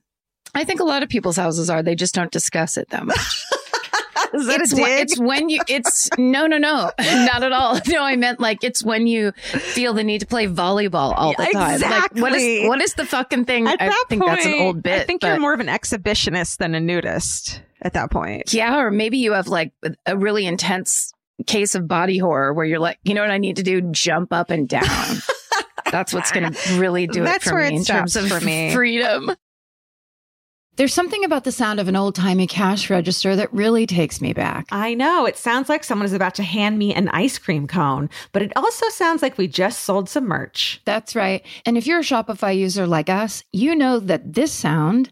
I 0.55 0.63
think 0.63 0.79
a 0.79 0.85
lot 0.85 1.03
of 1.03 1.09
people's 1.09 1.35
houses 1.35 1.69
are. 1.69 1.83
They 1.83 1.93
just 1.93 2.15
don't 2.15 2.31
discuss 2.31 2.77
it 2.77 2.89
that 2.89 3.05
much. 3.05 3.17
Is 4.33 4.47
it's, 4.47 4.73
when, 4.73 4.91
it's 4.99 5.19
when 5.19 5.49
you, 5.49 5.61
it's 5.69 6.09
no, 6.17 6.47
no, 6.47 6.57
no, 6.57 6.91
not 6.99 7.43
at 7.43 7.51
all. 7.53 7.79
No, 7.87 8.03
I 8.03 8.15
meant 8.17 8.39
like 8.41 8.63
it's 8.63 8.83
when 8.83 9.07
you 9.07 9.31
feel 9.33 9.93
the 9.93 10.03
need 10.03 10.19
to 10.19 10.25
play 10.27 10.47
volleyball 10.47 11.13
all 11.15 11.33
the 11.37 11.45
time. 11.45 11.79
Like 11.79 12.11
what 12.15 12.33
Exactly. 12.33 12.57
is, 12.63 12.67
what 12.67 12.81
is 12.81 12.93
the 12.95 13.05
fucking 13.05 13.45
thing? 13.45 13.67
At 13.67 13.81
I 13.81 13.87
that 13.87 14.05
think 14.09 14.25
that's 14.25 14.45
an 14.45 14.55
old 14.59 14.83
bit. 14.83 15.01
I 15.01 15.03
think 15.05 15.21
but- 15.21 15.27
you're 15.27 15.39
more 15.39 15.53
of 15.53 15.59
an 15.61 15.67
exhibitionist 15.67 16.57
than 16.57 16.75
a 16.75 16.79
nudist 16.79 17.61
at 17.81 17.93
that 17.93 18.11
point. 18.11 18.53
Yeah, 18.53 18.79
or 18.79 18.91
maybe 18.91 19.17
you 19.19 19.31
have 19.33 19.47
like 19.47 19.71
a 20.05 20.17
really 20.17 20.45
intense 20.45 21.13
case 21.45 21.75
of 21.75 21.87
body 21.87 22.17
horror 22.17 22.53
where 22.53 22.65
you're 22.65 22.79
like, 22.79 22.99
you 23.03 23.13
know 23.13 23.21
what 23.21 23.31
I 23.31 23.37
need 23.37 23.57
to 23.57 23.63
do? 23.63 23.81
Jump 23.81 24.33
up 24.33 24.49
and 24.49 24.67
down. 24.67 25.17
That's 25.91 26.13
what's 26.13 26.31
going 26.31 26.51
to 26.51 26.79
really 26.79 27.07
do 27.07 27.23
That's 27.23 27.45
it 27.45 27.49
for 27.49 27.55
where 27.55 27.69
me 27.69 27.75
it 27.75 27.79
in 27.79 27.85
terms 27.85 28.15
of 28.15 28.27
for 28.27 28.41
me. 28.41 28.71
freedom. 28.73 29.31
There's 30.77 30.93
something 30.93 31.25
about 31.25 31.43
the 31.43 31.51
sound 31.51 31.79
of 31.79 31.87
an 31.87 31.95
old 31.95 32.13
timey 32.13 32.45
cash 32.45 32.91
register 32.91 33.35
that 33.35 33.51
really 33.51 33.87
takes 33.87 34.21
me 34.21 34.31
back. 34.31 34.67
I 34.69 34.93
know. 34.93 35.25
It 35.25 35.35
sounds 35.35 35.69
like 35.69 35.83
someone 35.83 36.05
is 36.05 36.13
about 36.13 36.35
to 36.35 36.43
hand 36.43 36.77
me 36.77 36.93
an 36.93 37.09
ice 37.09 37.39
cream 37.39 37.65
cone, 37.65 38.11
but 38.31 38.43
it 38.43 38.53
also 38.55 38.87
sounds 38.89 39.23
like 39.23 39.39
we 39.39 39.47
just 39.47 39.85
sold 39.85 40.07
some 40.07 40.25
merch. 40.25 40.79
That's 40.85 41.15
right. 41.15 41.43
And 41.65 41.79
if 41.79 41.87
you're 41.87 42.01
a 42.01 42.03
Shopify 42.03 42.55
user 42.55 42.85
like 42.85 43.09
us, 43.09 43.43
you 43.51 43.75
know 43.75 43.99
that 43.99 44.33
this 44.33 44.51
sound 44.51 45.11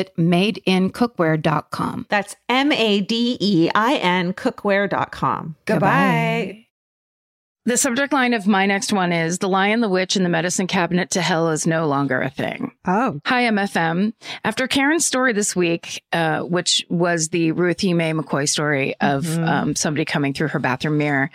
visit 0.00 0.16
madeincookware.com. 0.16 2.06
That's 2.08 2.36
M 2.48 2.72
A 2.72 3.00
D 3.00 3.36
E 3.40 3.70
I 3.74 3.96
N 3.96 4.32
cookware.com. 4.32 5.56
Goodbye. 5.66 6.44
Goodbye. 6.46 6.66
The 7.66 7.76
subject 7.76 8.14
line 8.14 8.32
of 8.32 8.46
my 8.46 8.64
next 8.64 8.90
one 8.90 9.12
is 9.12 9.38
The 9.38 9.48
Lion, 9.48 9.80
the 9.80 9.88
Witch, 9.88 10.16
and 10.16 10.24
the 10.24 10.30
Medicine 10.30 10.66
Cabinet 10.66 11.10
to 11.10 11.20
Hell 11.20 11.50
is 11.50 11.66
no 11.66 11.86
longer 11.86 12.18
a 12.18 12.30
thing. 12.30 12.72
Oh. 12.86 13.20
Hi, 13.26 13.42
MFM. 13.44 14.14
After 14.42 14.66
Karen's 14.66 15.04
story 15.04 15.34
this 15.34 15.54
week, 15.54 16.02
uh, 16.10 16.40
which 16.40 16.86
was 16.88 17.28
the 17.28 17.52
Ruthie 17.52 17.92
Mae 17.92 18.12
McCoy 18.12 18.48
story 18.48 18.94
of 19.02 19.24
mm-hmm. 19.24 19.44
um, 19.44 19.76
somebody 19.76 20.06
coming 20.06 20.32
through 20.32 20.48
her 20.48 20.58
bathroom 20.58 20.96
mirror, 20.96 21.30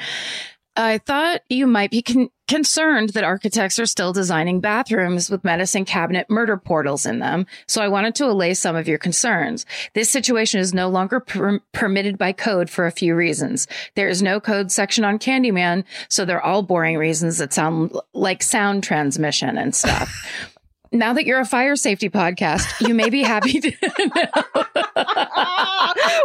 I 0.75 0.97
thought 0.97 1.41
you 1.49 1.67
might 1.67 1.91
be 1.91 2.01
con- 2.01 2.29
concerned 2.47 3.09
that 3.09 3.23
architects 3.23 3.79
are 3.79 3.85
still 3.85 4.13
designing 4.13 4.59
bathrooms 4.59 5.29
with 5.29 5.43
medicine 5.43 5.85
cabinet 5.85 6.29
murder 6.29 6.57
portals 6.57 7.05
in 7.05 7.19
them. 7.19 7.47
So 7.67 7.81
I 7.81 7.87
wanted 7.87 8.15
to 8.15 8.25
allay 8.25 8.53
some 8.53 8.75
of 8.75 8.87
your 8.87 8.97
concerns. 8.97 9.65
This 9.93 10.09
situation 10.09 10.59
is 10.59 10.73
no 10.73 10.89
longer 10.89 11.19
per- 11.19 11.61
permitted 11.71 12.17
by 12.17 12.33
code 12.33 12.69
for 12.69 12.85
a 12.85 12.91
few 12.91 13.15
reasons. 13.15 13.67
There 13.95 14.09
is 14.09 14.21
no 14.21 14.39
code 14.39 14.71
section 14.71 15.05
on 15.05 15.17
Candyman, 15.17 15.85
so 16.09 16.25
they're 16.25 16.43
all 16.43 16.61
boring 16.61 16.97
reasons 16.97 17.37
that 17.37 17.53
sound 17.53 17.97
like 18.13 18.43
sound 18.43 18.83
transmission 18.83 19.57
and 19.57 19.73
stuff. 19.73 20.51
now 20.91 21.13
that 21.13 21.25
you're 21.25 21.39
a 21.39 21.45
fire 21.45 21.75
safety 21.75 22.09
podcast, 22.09 22.87
you 22.87 22.93
may 22.93 23.09
be 23.09 23.23
happy 23.23 23.59
to 23.59 23.69
know. 23.71 24.63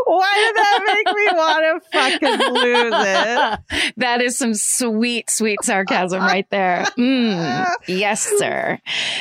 Why 0.07 0.35
did 0.47 0.57
that 0.57 0.83
make 0.87 1.17
me 1.17 1.27
want 1.33 1.83
to 1.83 1.99
fucking 1.99 2.55
lose 2.55 2.95
it? 2.97 3.95
That 3.97 4.23
is 4.23 4.37
some 4.39 4.55
sweet, 4.55 5.31
sweet 5.31 5.63
sarcasm 5.63 6.23
right 6.23 6.49
there. 6.51 6.85
Mm, 6.99 7.67
yes, 7.87 8.23
sir. 8.39 8.79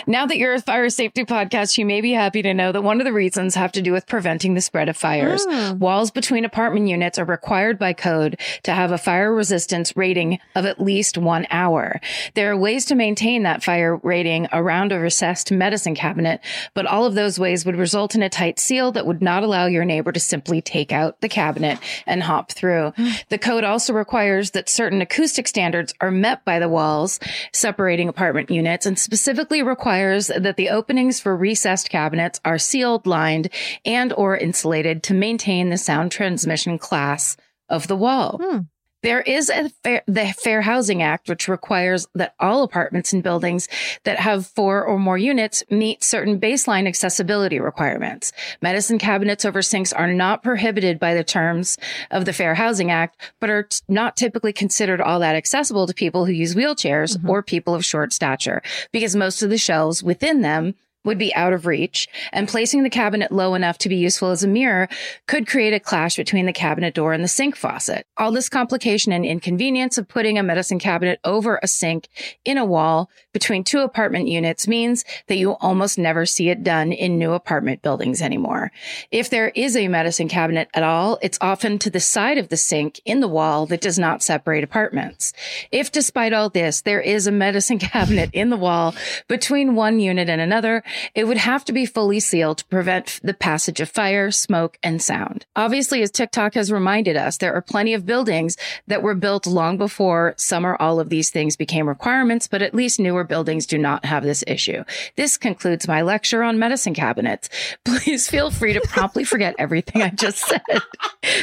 Now 0.07 0.25
that 0.25 0.37
you're 0.37 0.53
a 0.53 0.61
fire 0.61 0.89
safety 0.89 1.25
podcast, 1.25 1.77
you 1.77 1.85
may 1.85 2.01
be 2.01 2.11
happy 2.13 2.41
to 2.41 2.53
know 2.53 2.71
that 2.71 2.81
one 2.81 2.99
of 2.99 3.05
the 3.05 3.13
reasons 3.13 3.55
have 3.55 3.71
to 3.73 3.81
do 3.81 3.91
with 3.91 4.07
preventing 4.07 4.53
the 4.53 4.61
spread 4.61 4.89
of 4.89 4.97
fires. 4.97 5.45
Mm. 5.45 5.79
Walls 5.79 6.11
between 6.11 6.45
apartment 6.45 6.87
units 6.87 7.17
are 7.19 7.25
required 7.25 7.77
by 7.79 7.93
code 7.93 8.39
to 8.63 8.71
have 8.73 8.91
a 8.91 8.97
fire 8.97 9.33
resistance 9.33 9.95
rating 9.95 10.39
of 10.55 10.65
at 10.65 10.79
least 10.81 11.17
one 11.17 11.47
hour. 11.49 11.99
There 12.35 12.51
are 12.51 12.57
ways 12.57 12.85
to 12.85 12.95
maintain 12.95 13.43
that 13.43 13.63
fire 13.63 13.97
rating 13.97 14.47
around 14.51 14.91
a 14.91 14.99
recessed 15.39 15.51
medicine 15.51 15.95
cabinet, 15.95 16.41
but 16.73 16.85
all 16.85 17.05
of 17.05 17.15
those 17.15 17.39
ways 17.39 17.65
would 17.65 17.75
result 17.77 18.15
in 18.15 18.23
a 18.23 18.29
tight 18.29 18.59
seal 18.59 18.91
that 18.91 19.05
would 19.05 19.21
not 19.21 19.43
allow 19.43 19.65
your 19.67 19.85
neighbor 19.85 20.11
to 20.11 20.19
simply 20.19 20.61
take 20.61 20.91
out 20.91 21.21
the 21.21 21.29
cabinet 21.29 21.79
and 22.05 22.23
hop 22.23 22.51
through. 22.51 22.91
the 23.29 23.37
code 23.37 23.63
also 23.63 23.93
requires 23.93 24.51
that 24.51 24.69
certain 24.69 25.01
acoustic 25.01 25.47
standards 25.47 25.93
are 26.01 26.11
met 26.11 26.43
by 26.45 26.59
the 26.59 26.67
walls 26.69 27.19
separating 27.53 28.09
apartment 28.09 28.49
units 28.49 28.85
and 28.85 28.99
specifically 28.99 29.63
requires 29.63 30.27
that 30.27 30.57
the 30.57 30.69
openings 30.69 31.19
for 31.19 31.35
recessed 31.35 31.89
cabinets 31.89 32.41
are 32.43 32.57
sealed, 32.57 33.07
lined, 33.07 33.49
and 33.85 34.11
or 34.13 34.35
insulated 34.37 35.03
to 35.03 35.13
maintain 35.13 35.69
the 35.69 35.77
sound 35.77 36.11
transmission 36.11 36.77
class 36.77 37.37
of 37.69 37.87
the 37.87 37.95
wall. 37.95 38.39
Hmm. 38.41 38.59
There 39.01 39.21
is 39.21 39.49
a 39.49 39.69
fair, 39.83 40.01
the 40.07 40.33
Fair 40.43 40.61
Housing 40.61 41.01
Act, 41.01 41.29
which 41.29 41.47
requires 41.47 42.05
that 42.15 42.35
all 42.39 42.63
apartments 42.63 43.13
and 43.13 43.23
buildings 43.23 43.69
that 44.03 44.19
have 44.19 44.45
four 44.45 44.83
or 44.83 44.99
more 44.99 45.17
units 45.17 45.63
meet 45.69 46.03
certain 46.03 46.37
baseline 46.39 46.85
accessibility 46.85 47.59
requirements. 47.61 48.33
Medicine 48.61 48.97
cabinets 48.99 49.45
over 49.45 49.61
sinks 49.61 49.93
are 49.93 50.11
not 50.11 50.43
prohibited 50.43 50.99
by 50.99 51.13
the 51.13 51.23
terms 51.23 51.77
of 52.11 52.25
the 52.25 52.33
Fair 52.33 52.55
Housing 52.55 52.91
Act, 52.91 53.15
but 53.39 53.49
are 53.49 53.63
t- 53.63 53.77
not 53.87 54.17
typically 54.17 54.51
considered 54.51 54.99
all 54.99 55.19
that 55.21 55.35
accessible 55.35 55.87
to 55.87 55.93
people 55.93 56.25
who 56.25 56.33
use 56.33 56.53
wheelchairs 56.55 57.17
Mhm. 57.17 57.29
or 57.29 57.41
people 57.41 57.73
of 57.73 57.85
short 57.85 58.11
stature 58.11 58.61
because 58.91 59.15
most 59.15 59.41
of 59.41 59.49
the 59.49 59.57
shelves 59.57 60.03
within 60.03 60.41
them 60.41 60.75
would 61.05 61.17
be 61.17 61.33
out 61.35 61.53
of 61.53 61.65
reach 61.65 62.07
and 62.31 62.47
placing 62.47 62.83
the 62.83 62.89
cabinet 62.89 63.31
low 63.31 63.55
enough 63.55 63.77
to 63.79 63.89
be 63.89 63.95
useful 63.95 64.31
as 64.31 64.43
a 64.43 64.47
mirror 64.47 64.89
could 65.27 65.47
create 65.47 65.73
a 65.73 65.79
clash 65.79 66.15
between 66.15 66.45
the 66.45 66.53
cabinet 66.53 66.93
door 66.93 67.13
and 67.13 67.23
the 67.23 67.27
sink 67.27 67.55
faucet. 67.55 68.05
All 68.17 68.31
this 68.31 68.49
complication 68.49 69.11
and 69.11 69.25
inconvenience 69.25 69.97
of 69.97 70.07
putting 70.07 70.37
a 70.37 70.43
medicine 70.43 70.79
cabinet 70.79 71.19
over 71.23 71.59
a 71.61 71.67
sink 71.67 72.09
in 72.43 72.57
a 72.57 72.65
wall 72.65 73.09
between 73.33 73.63
two 73.63 73.79
apartment 73.79 74.27
units 74.27 74.67
means 74.67 75.05
that 75.27 75.37
you 75.37 75.51
almost 75.51 75.97
never 75.97 76.25
see 76.25 76.49
it 76.49 76.63
done 76.63 76.91
in 76.91 77.17
new 77.17 77.31
apartment 77.31 77.81
buildings 77.81 78.21
anymore. 78.21 78.71
If 79.11 79.29
there 79.29 79.49
is 79.49 79.75
a 79.75 79.87
medicine 79.87 80.27
cabinet 80.27 80.69
at 80.73 80.83
all, 80.83 81.17
it's 81.21 81.37
often 81.41 81.79
to 81.79 81.89
the 81.89 81.99
side 81.99 82.37
of 82.37 82.49
the 82.49 82.57
sink 82.57 82.99
in 83.05 83.19
the 83.19 83.27
wall 83.27 83.65
that 83.67 83.81
does 83.81 83.97
not 83.97 84.23
separate 84.23 84.63
apartments. 84.63 85.33
If 85.71 85.91
despite 85.91 86.33
all 86.33 86.49
this, 86.49 86.81
there 86.81 87.01
is 87.01 87.27
a 87.27 87.31
medicine 87.31 87.79
cabinet 87.79 88.29
in 88.33 88.49
the 88.49 88.57
wall 88.57 88.95
between 89.27 89.75
one 89.75 89.99
unit 89.99 90.29
and 90.29 90.41
another, 90.41 90.83
it 91.15 91.25
would 91.25 91.37
have 91.37 91.65
to 91.65 91.73
be 91.73 91.85
fully 91.85 92.19
sealed 92.19 92.59
to 92.59 92.65
prevent 92.65 93.19
the 93.23 93.33
passage 93.33 93.79
of 93.79 93.89
fire, 93.89 94.31
smoke, 94.31 94.77
and 94.83 95.01
sound. 95.01 95.45
Obviously, 95.55 96.01
as 96.01 96.11
TikTok 96.11 96.53
has 96.55 96.71
reminded 96.71 97.15
us, 97.17 97.37
there 97.37 97.53
are 97.53 97.61
plenty 97.61 97.93
of 97.93 98.05
buildings 98.05 98.57
that 98.87 99.03
were 99.03 99.15
built 99.15 99.45
long 99.47 99.77
before 99.77 100.33
some 100.37 100.65
or 100.65 100.79
all 100.81 100.99
of 100.99 101.09
these 101.09 101.29
things 101.29 101.55
became 101.55 101.87
requirements, 101.87 102.47
but 102.47 102.61
at 102.61 102.73
least 102.75 102.99
newer 102.99 103.23
buildings 103.23 103.65
do 103.65 103.77
not 103.77 104.05
have 104.05 104.23
this 104.23 104.43
issue. 104.47 104.83
This 105.15 105.37
concludes 105.37 105.87
my 105.87 106.01
lecture 106.01 106.43
on 106.43 106.59
medicine 106.59 106.93
cabinets. 106.93 107.49
Please 107.85 108.29
feel 108.29 108.51
free 108.51 108.73
to 108.73 108.81
promptly 108.81 109.23
forget 109.23 109.55
everything 109.57 110.01
I 110.01 110.09
just 110.09 110.39
said. 110.39 110.61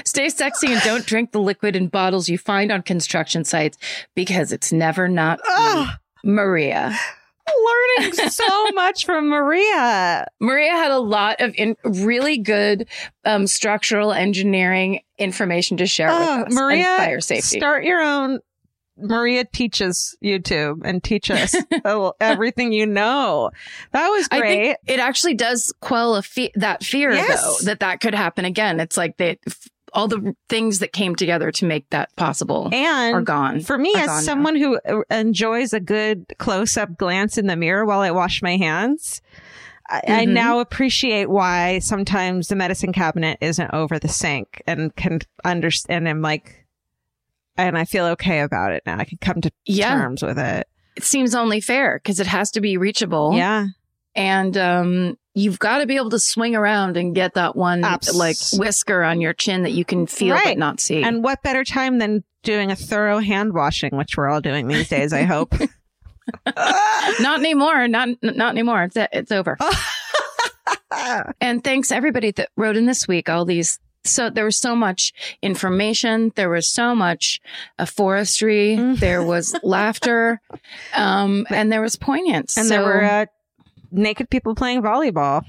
Stay 0.05 0.29
sexy 0.29 0.73
and 0.73 0.83
don't 0.83 1.07
drink 1.07 1.33
the 1.33 1.41
liquid 1.41 1.77
in 1.77 1.89
bottles 1.89 2.29
you 2.29 2.39
find 2.39 2.71
on 2.73 2.83
construction 2.83 3.45
sites 3.45 3.79
because 4.15 4.53
it's 4.53 4.73
never 4.73 5.09
not 5.09 5.41
Oh, 5.47 5.91
Maria. 6.25 6.97
Learning 7.99 8.13
so 8.31 8.65
much 8.75 9.05
from 9.05 9.29
Maria. 9.29 10.27
Maria 10.41 10.71
had 10.73 10.91
a 10.91 10.99
lot 10.99 11.41
of 11.41 11.55
in, 11.57 11.77
really 11.85 12.39
good 12.39 12.89
um, 13.25 13.47
structural 13.47 14.13
engineering 14.13 15.01
information 15.19 15.77
to 15.79 15.87
share 15.87 16.09
Oh, 16.11 16.19
with 16.19 16.29
us. 16.29 16.45
and 16.47 16.55
Maria, 16.55 16.85
fire 16.97 17.21
safety. 17.21 17.59
Start 17.59 17.85
your 17.85 18.01
own 18.03 18.41
Maria 18.99 19.45
teaches 19.45 20.17
YouTube 20.25 20.81
and 20.85 21.05
teach 21.05 21.31
us 21.31 21.55
everything 22.21 22.73
you 22.73 22.87
know. 22.87 23.51
That 23.93 24.09
was 24.09 24.27
I 24.31 24.39
great. 24.39 24.57
think 24.57 24.79
it 24.87 25.01
actually 25.01 25.35
does 25.35 25.73
quell 25.81 26.17
a 26.17 26.23
fe- 26.23 26.53
that 26.55 26.83
fear, 26.83 27.13
Yes. 27.13 27.43
though, 27.43 27.67
that 27.67 27.81
that 27.81 28.01
could 28.01 28.15
happen 28.15 28.47
again. 28.47 28.81
It's 28.81 28.97
like 28.97 29.17
f- 29.47 29.69
all 29.97 30.07
the 30.09 30.35
things 30.49 30.79
that 30.79 30.93
came 30.93 31.17
together 31.17 31.51
to 31.51 31.65
make 31.65 31.89
that 31.91 32.15
possible 32.17 32.69
and 32.73 33.15
are 33.15 33.23
gone. 33.23 33.61
for 33.61 33.77
me, 33.79 33.93
as 33.97 34.07
gone 34.07 34.17
now. 34.17 34.21
someone 34.21 34.55
who 34.57 34.79
uh, 34.87 35.01
enjoys 35.11 35.73
a 35.73 35.81
good 35.81 36.27
close 36.39 36.77
up 36.77 36.97
glance 36.97 37.37
in 37.39 37.47
the 37.49 37.57
mirror 37.57 37.85
while 37.85 38.01
I 38.01 38.11
wash 38.13 38.43
my 38.43 38.57
hands, 38.57 39.23
I, 39.89 40.03
I 40.07 40.27
Mhm. 40.27 40.29
now 40.35 40.59
appreciate 40.61 41.31
why 41.31 41.79
sometimes 41.81 42.49
the 42.49 42.57
medicine 42.57 42.93
cabinet 42.93 43.39
isn't 43.41 43.73
over 43.73 43.99
the 43.99 44.09
sink 44.09 44.63
and 44.67 44.95
can 44.95 45.21
understand. 45.45 46.09
I'm 46.09 46.23
like, 46.23 46.67
and 47.57 47.79
I 47.79 47.85
feel 47.87 48.05
okay 48.07 48.41
about 48.41 48.73
it 48.73 48.83
now. 48.85 48.99
I 48.99 49.05
can 49.05 49.19
come 49.21 49.41
to 49.41 49.51
Yeah, 49.65 49.95
terms 49.99 50.23
with 50.23 50.39
it. 50.39 50.69
it 50.97 51.05
seems 51.05 51.35
only 51.35 51.61
fair 51.61 51.99
because 52.03 52.21
it 52.21 52.27
has 52.27 52.51
to 52.53 52.61
be 52.61 52.77
reachable. 52.77 53.35
Yeah. 53.35 53.67
and 54.15 54.57
um, 54.57 55.19
you've 55.37 55.59
got 55.61 55.79
to 55.79 55.87
be 55.87 55.96
able 55.96 56.11
to 56.11 56.18
swing 56.18 56.57
around 56.57 56.96
and 56.96 57.14
get 57.14 57.35
that 57.35 57.55
one 57.55 57.85
Abs- 57.85 58.14
like 58.14 58.37
whisker 58.55 59.03
on 59.05 59.20
your 59.20 59.35
chin 59.35 59.62
that 59.62 59.72
you 59.72 59.85
can 59.85 60.07
feel 60.07 60.35
Right. 60.35 60.44
but 60.46 60.59
not 60.59 60.81
see. 60.81 61.03
And 61.03 61.22
what 61.22 61.42
better 61.42 61.62
time 61.62 61.99
than 61.99 62.25
doing 62.42 62.70
a 62.72 62.77
thorough 62.77 63.18
hand 63.18 63.53
washing, 63.53 63.96
which 63.96 64.16
we're 64.16 64.29
all 64.29 64.40
doing 64.40 64.66
these 64.66 64.88
days, 64.88 65.12
I 65.12 65.22
hope. 65.22 65.55
not 67.20 67.38
anymore. 67.38 67.87
Not 67.87 68.09
not 68.22 68.51
anymore. 68.51 68.83
It's 68.85 68.96
it's 69.12 69.31
over. 69.31 69.57
And 71.40 71.62
thanks 71.62 71.92
everybody 71.92 72.31
that 72.33 72.49
wrote 72.57 72.77
in 72.77 72.87
this 72.87 73.07
week. 73.07 73.29
All 73.29 73.44
these. 73.44 73.79
So 74.05 74.31
there 74.31 74.44
was 74.44 74.57
so 74.59 74.75
much 74.75 75.12
information. 75.42 76.33
There 76.37 76.49
was 76.49 76.68
so 76.72 76.94
much 76.94 77.40
uh, 77.79 77.85
forestry. 77.87 78.77
Mm. 78.77 78.99
there 78.99 79.22
was 79.22 79.55
laughter, 79.62 80.40
um, 80.94 81.46
and 81.51 81.70
there 81.72 81.83
was 81.83 81.96
poignance. 81.96 82.57
and 82.57 82.66
so, 82.66 82.75
there 82.75 82.85
were 82.85 83.05
uh, 83.05 83.27
naked 83.90 84.31
people 84.31 84.55
playing 84.55 84.83
volleyball. 84.83 85.42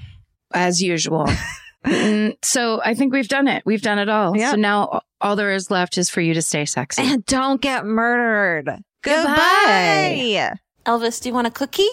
as 0.52 0.80
usual. 0.80 1.28
Mm, 1.86 2.36
so 2.42 2.82
I 2.84 2.94
think 2.94 3.12
we've 3.12 3.28
done 3.28 3.46
it. 3.46 3.62
We've 3.64 3.80
done 3.80 4.00
it 4.00 4.08
all. 4.08 4.36
Yeah. 4.36 4.50
So 4.50 4.56
now 4.56 5.00
all 5.20 5.36
there 5.36 5.52
is 5.52 5.70
left 5.70 5.96
is 5.96 6.10
for 6.10 6.20
you 6.20 6.34
to 6.34 6.42
stay 6.42 6.64
sexy. 6.64 7.02
And 7.02 7.24
don't 7.24 7.60
get 7.60 7.86
murdered. 7.86 8.66
Goodbye. 9.02 9.22
Goodbye. 9.24 10.54
Elvis, 10.84 11.22
do 11.22 11.28
you 11.28 11.34
want 11.34 11.46
a 11.46 11.52
cookie? 11.52 11.88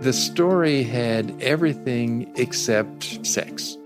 The 0.00 0.12
story 0.12 0.82
had 0.84 1.34
everything 1.42 2.30
except 2.36 3.24
sex. 3.26 3.76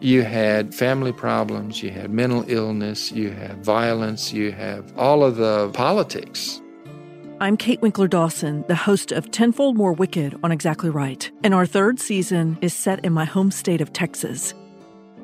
You 0.00 0.24
had 0.24 0.74
family 0.74 1.12
problems, 1.12 1.82
you 1.82 1.90
had 1.90 2.10
mental 2.10 2.44
illness, 2.48 3.12
you 3.12 3.30
had 3.30 3.64
violence, 3.64 4.30
you 4.30 4.52
have 4.52 4.92
all 4.98 5.24
of 5.24 5.36
the 5.36 5.70
politics. 5.70 6.60
I'm 7.40 7.56
Kate 7.56 7.80
Winkler 7.80 8.06
Dawson, 8.06 8.62
the 8.68 8.74
host 8.74 9.10
of 9.10 9.30
Tenfold 9.30 9.74
More 9.74 9.94
Wicked 9.94 10.38
on 10.42 10.52
Exactly 10.52 10.90
Right, 10.90 11.30
and 11.42 11.54
our 11.54 11.64
third 11.64 11.98
season 11.98 12.58
is 12.60 12.74
set 12.74 13.02
in 13.06 13.14
my 13.14 13.24
home 13.24 13.50
state 13.50 13.80
of 13.80 13.94
Texas. 13.94 14.52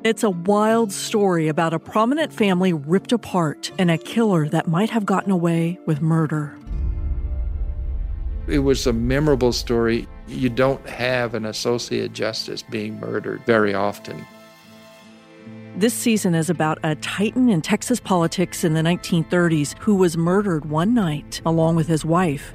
It's 0.03 0.23
a 0.23 0.31
wild 0.31 0.91
story 0.91 1.47
about 1.47 1.75
a 1.75 1.79
prominent 1.79 2.33
family 2.33 2.73
ripped 2.73 3.11
apart 3.11 3.71
and 3.77 3.91
a 3.91 3.97
killer 3.99 4.49
that 4.49 4.67
might 4.67 4.89
have 4.89 5.05
gotten 5.05 5.31
away 5.31 5.77
with 5.85 6.01
murder. 6.01 6.57
It 8.47 8.59
was 8.59 8.87
a 8.87 8.93
memorable 8.93 9.53
story. 9.53 10.07
You 10.27 10.49
don't 10.49 10.85
have 10.89 11.35
an 11.35 11.45
associate 11.45 12.13
justice 12.13 12.63
being 12.63 12.99
murdered 12.99 13.45
very 13.45 13.75
often. 13.75 14.25
This 15.75 15.95
season 15.95 16.35
is 16.35 16.51
about 16.51 16.77
a 16.83 16.93
titan 16.95 17.49
in 17.49 17.61
Texas 17.61 17.99
politics 17.99 18.63
in 18.63 18.75
the 18.75 18.81
1930s 18.81 19.75
who 19.79 19.95
was 19.95 20.15
murdered 20.15 20.65
one 20.69 20.93
night 20.93 21.41
along 21.47 21.75
with 21.75 21.87
his 21.87 22.05
wife. 22.05 22.53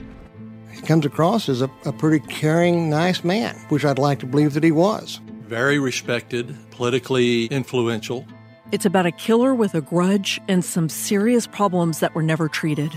He 0.70 0.83
comes 0.83 1.04
across 1.04 1.48
as 1.48 1.61
a, 1.61 1.68
a 1.85 1.92
pretty 1.92 2.24
caring, 2.28 2.88
nice 2.88 3.24
man, 3.24 3.57
which 3.70 3.85
I'd 3.85 3.98
like 3.98 4.20
to 4.20 4.26
believe 4.26 4.54
that 4.54 4.62
he 4.62 4.70
was. 4.70 5.20
very 5.48 5.78
respected, 5.81 6.54
politically 6.70 7.46
influential. 7.46 8.24
It's 8.70 8.85
about 8.85 9.07
a 9.07 9.11
killer 9.11 9.54
with 9.54 9.74
a 9.74 9.81
grudge 9.81 10.40
and 10.46 10.64
some 10.64 10.88
serious 10.88 11.46
problems 11.46 12.00
that 12.00 12.14
were 12.14 12.22
never 12.22 12.48
treated. 12.48 12.92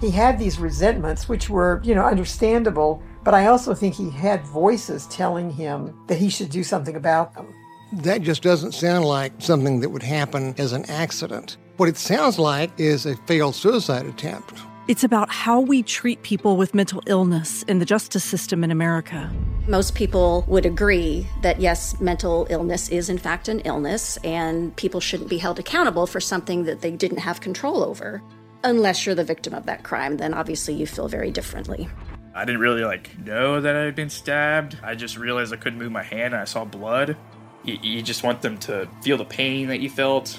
He 0.00 0.10
had 0.10 0.38
these 0.38 0.58
resentments, 0.58 1.28
which 1.28 1.48
were, 1.48 1.80
you 1.84 1.94
know, 1.94 2.04
understandable, 2.04 3.02
but 3.22 3.34
I 3.34 3.46
also 3.46 3.74
think 3.74 3.94
he 3.94 4.10
had 4.10 4.44
voices 4.46 5.06
telling 5.06 5.50
him 5.50 5.94
that 6.08 6.18
he 6.18 6.28
should 6.28 6.50
do 6.50 6.64
something 6.64 6.96
about 6.96 7.34
them. 7.34 7.54
That 8.02 8.22
just 8.22 8.42
doesn't 8.42 8.72
sound 8.72 9.04
like 9.04 9.32
something 9.38 9.78
that 9.80 9.90
would 9.90 10.02
happen 10.02 10.52
as 10.58 10.72
an 10.72 10.84
accident. 10.90 11.56
What 11.76 11.88
it 11.88 11.96
sounds 11.96 12.40
like 12.40 12.72
is 12.78 13.06
a 13.06 13.16
failed 13.18 13.54
suicide 13.54 14.04
attempt. 14.06 14.52
It's 14.88 15.04
about 15.04 15.30
how 15.30 15.60
we 15.60 15.82
treat 15.82 16.20
people 16.22 16.56
with 16.56 16.74
mental 16.74 17.02
illness 17.06 17.62
in 17.62 17.78
the 17.78 17.84
justice 17.84 18.24
system 18.24 18.64
in 18.64 18.72
America. 18.72 19.32
Most 19.68 19.94
people 19.94 20.44
would 20.48 20.66
agree 20.66 21.26
that 21.42 21.60
yes, 21.60 21.98
mental 22.00 22.48
illness 22.50 22.88
is 22.88 23.08
in 23.08 23.16
fact 23.16 23.46
an 23.46 23.60
illness, 23.60 24.16
and 24.24 24.74
people 24.76 25.00
shouldn't 25.00 25.30
be 25.30 25.38
held 25.38 25.60
accountable 25.60 26.06
for 26.08 26.20
something 26.20 26.64
that 26.64 26.80
they 26.80 26.90
didn't 26.90 27.18
have 27.18 27.40
control 27.40 27.84
over. 27.84 28.20
Unless 28.64 29.06
you're 29.06 29.14
the 29.14 29.24
victim 29.24 29.54
of 29.54 29.66
that 29.66 29.84
crime, 29.84 30.16
then 30.16 30.34
obviously 30.34 30.74
you 30.74 30.86
feel 30.86 31.06
very 31.06 31.30
differently. 31.30 31.88
I 32.34 32.44
didn't 32.44 32.60
really 32.60 32.84
like 32.84 33.16
know 33.20 33.60
that 33.60 33.76
I 33.76 33.84
had 33.84 33.94
been 33.94 34.10
stabbed. 34.10 34.78
I 34.82 34.96
just 34.96 35.16
realized 35.16 35.52
I 35.52 35.56
couldn't 35.56 35.78
move 35.78 35.92
my 35.92 36.02
hand 36.02 36.34
and 36.34 36.42
I 36.42 36.44
saw 36.44 36.64
blood. 36.64 37.16
You, 37.64 37.78
you 37.82 38.02
just 38.02 38.22
want 38.22 38.42
them 38.42 38.58
to 38.58 38.88
feel 39.02 39.16
the 39.16 39.24
pain 39.24 39.68
that 39.68 39.80
you 39.80 39.88
felt. 39.88 40.38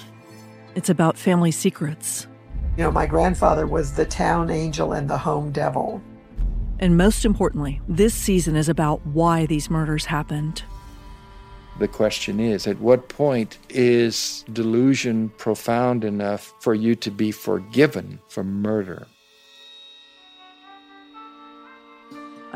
It's 0.74 0.90
about 0.90 1.16
family 1.16 1.50
secrets. 1.50 2.26
You 2.76 2.84
know, 2.84 2.90
my 2.90 3.06
grandfather 3.06 3.66
was 3.66 3.92
the 3.92 4.04
town 4.04 4.50
angel 4.50 4.92
and 4.92 5.08
the 5.08 5.18
home 5.18 5.50
devil. 5.50 6.02
And 6.78 6.96
most 6.96 7.24
importantly, 7.24 7.80
this 7.88 8.14
season 8.14 8.54
is 8.54 8.68
about 8.68 9.04
why 9.06 9.46
these 9.46 9.70
murders 9.70 10.04
happened. 10.04 10.62
The 11.78 11.88
question 11.88 12.40
is 12.40 12.66
at 12.66 12.80
what 12.80 13.08
point 13.08 13.58
is 13.68 14.44
delusion 14.52 15.30
profound 15.36 16.04
enough 16.04 16.52
for 16.60 16.74
you 16.74 16.94
to 16.96 17.10
be 17.10 17.30
forgiven 17.30 18.18
for 18.28 18.44
murder? 18.44 19.06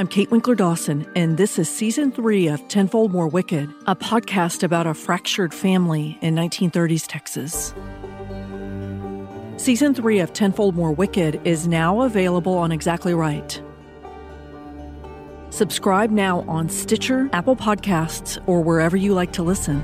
I'm 0.01 0.09
Kate 0.09 0.31
Winkler 0.31 0.55
Dawson, 0.55 1.07
and 1.15 1.37
this 1.37 1.59
is 1.59 1.69
season 1.69 2.11
three 2.11 2.49
of 2.49 2.67
Tenfold 2.69 3.13
More 3.13 3.29
Wicked, 3.29 3.69
a 3.87 3.95
podcast 3.95 4.63
about 4.63 4.87
a 4.87 4.95
fractured 4.95 5.53
family 5.53 6.17
in 6.23 6.35
1930s 6.35 7.05
Texas. 7.07 7.75
Season 9.63 9.93
three 9.95 10.19
of 10.21 10.33
Tenfold 10.33 10.75
More 10.75 10.91
Wicked 10.91 11.39
is 11.47 11.69
now 11.69 12.01
available 12.01 12.55
on 12.55 12.73
Exactly 12.73 13.13
Right. 13.13 13.61
Subscribe 15.51 16.11
now 16.11 16.47
on 16.49 16.71
Stitcher, 16.71 17.29
Apple 17.35 17.55
Podcasts, 17.55 18.43
or 18.47 18.63
wherever 18.63 18.97
you 18.97 19.13
like 19.13 19.35
to 19.35 19.43
listen. 19.43 19.83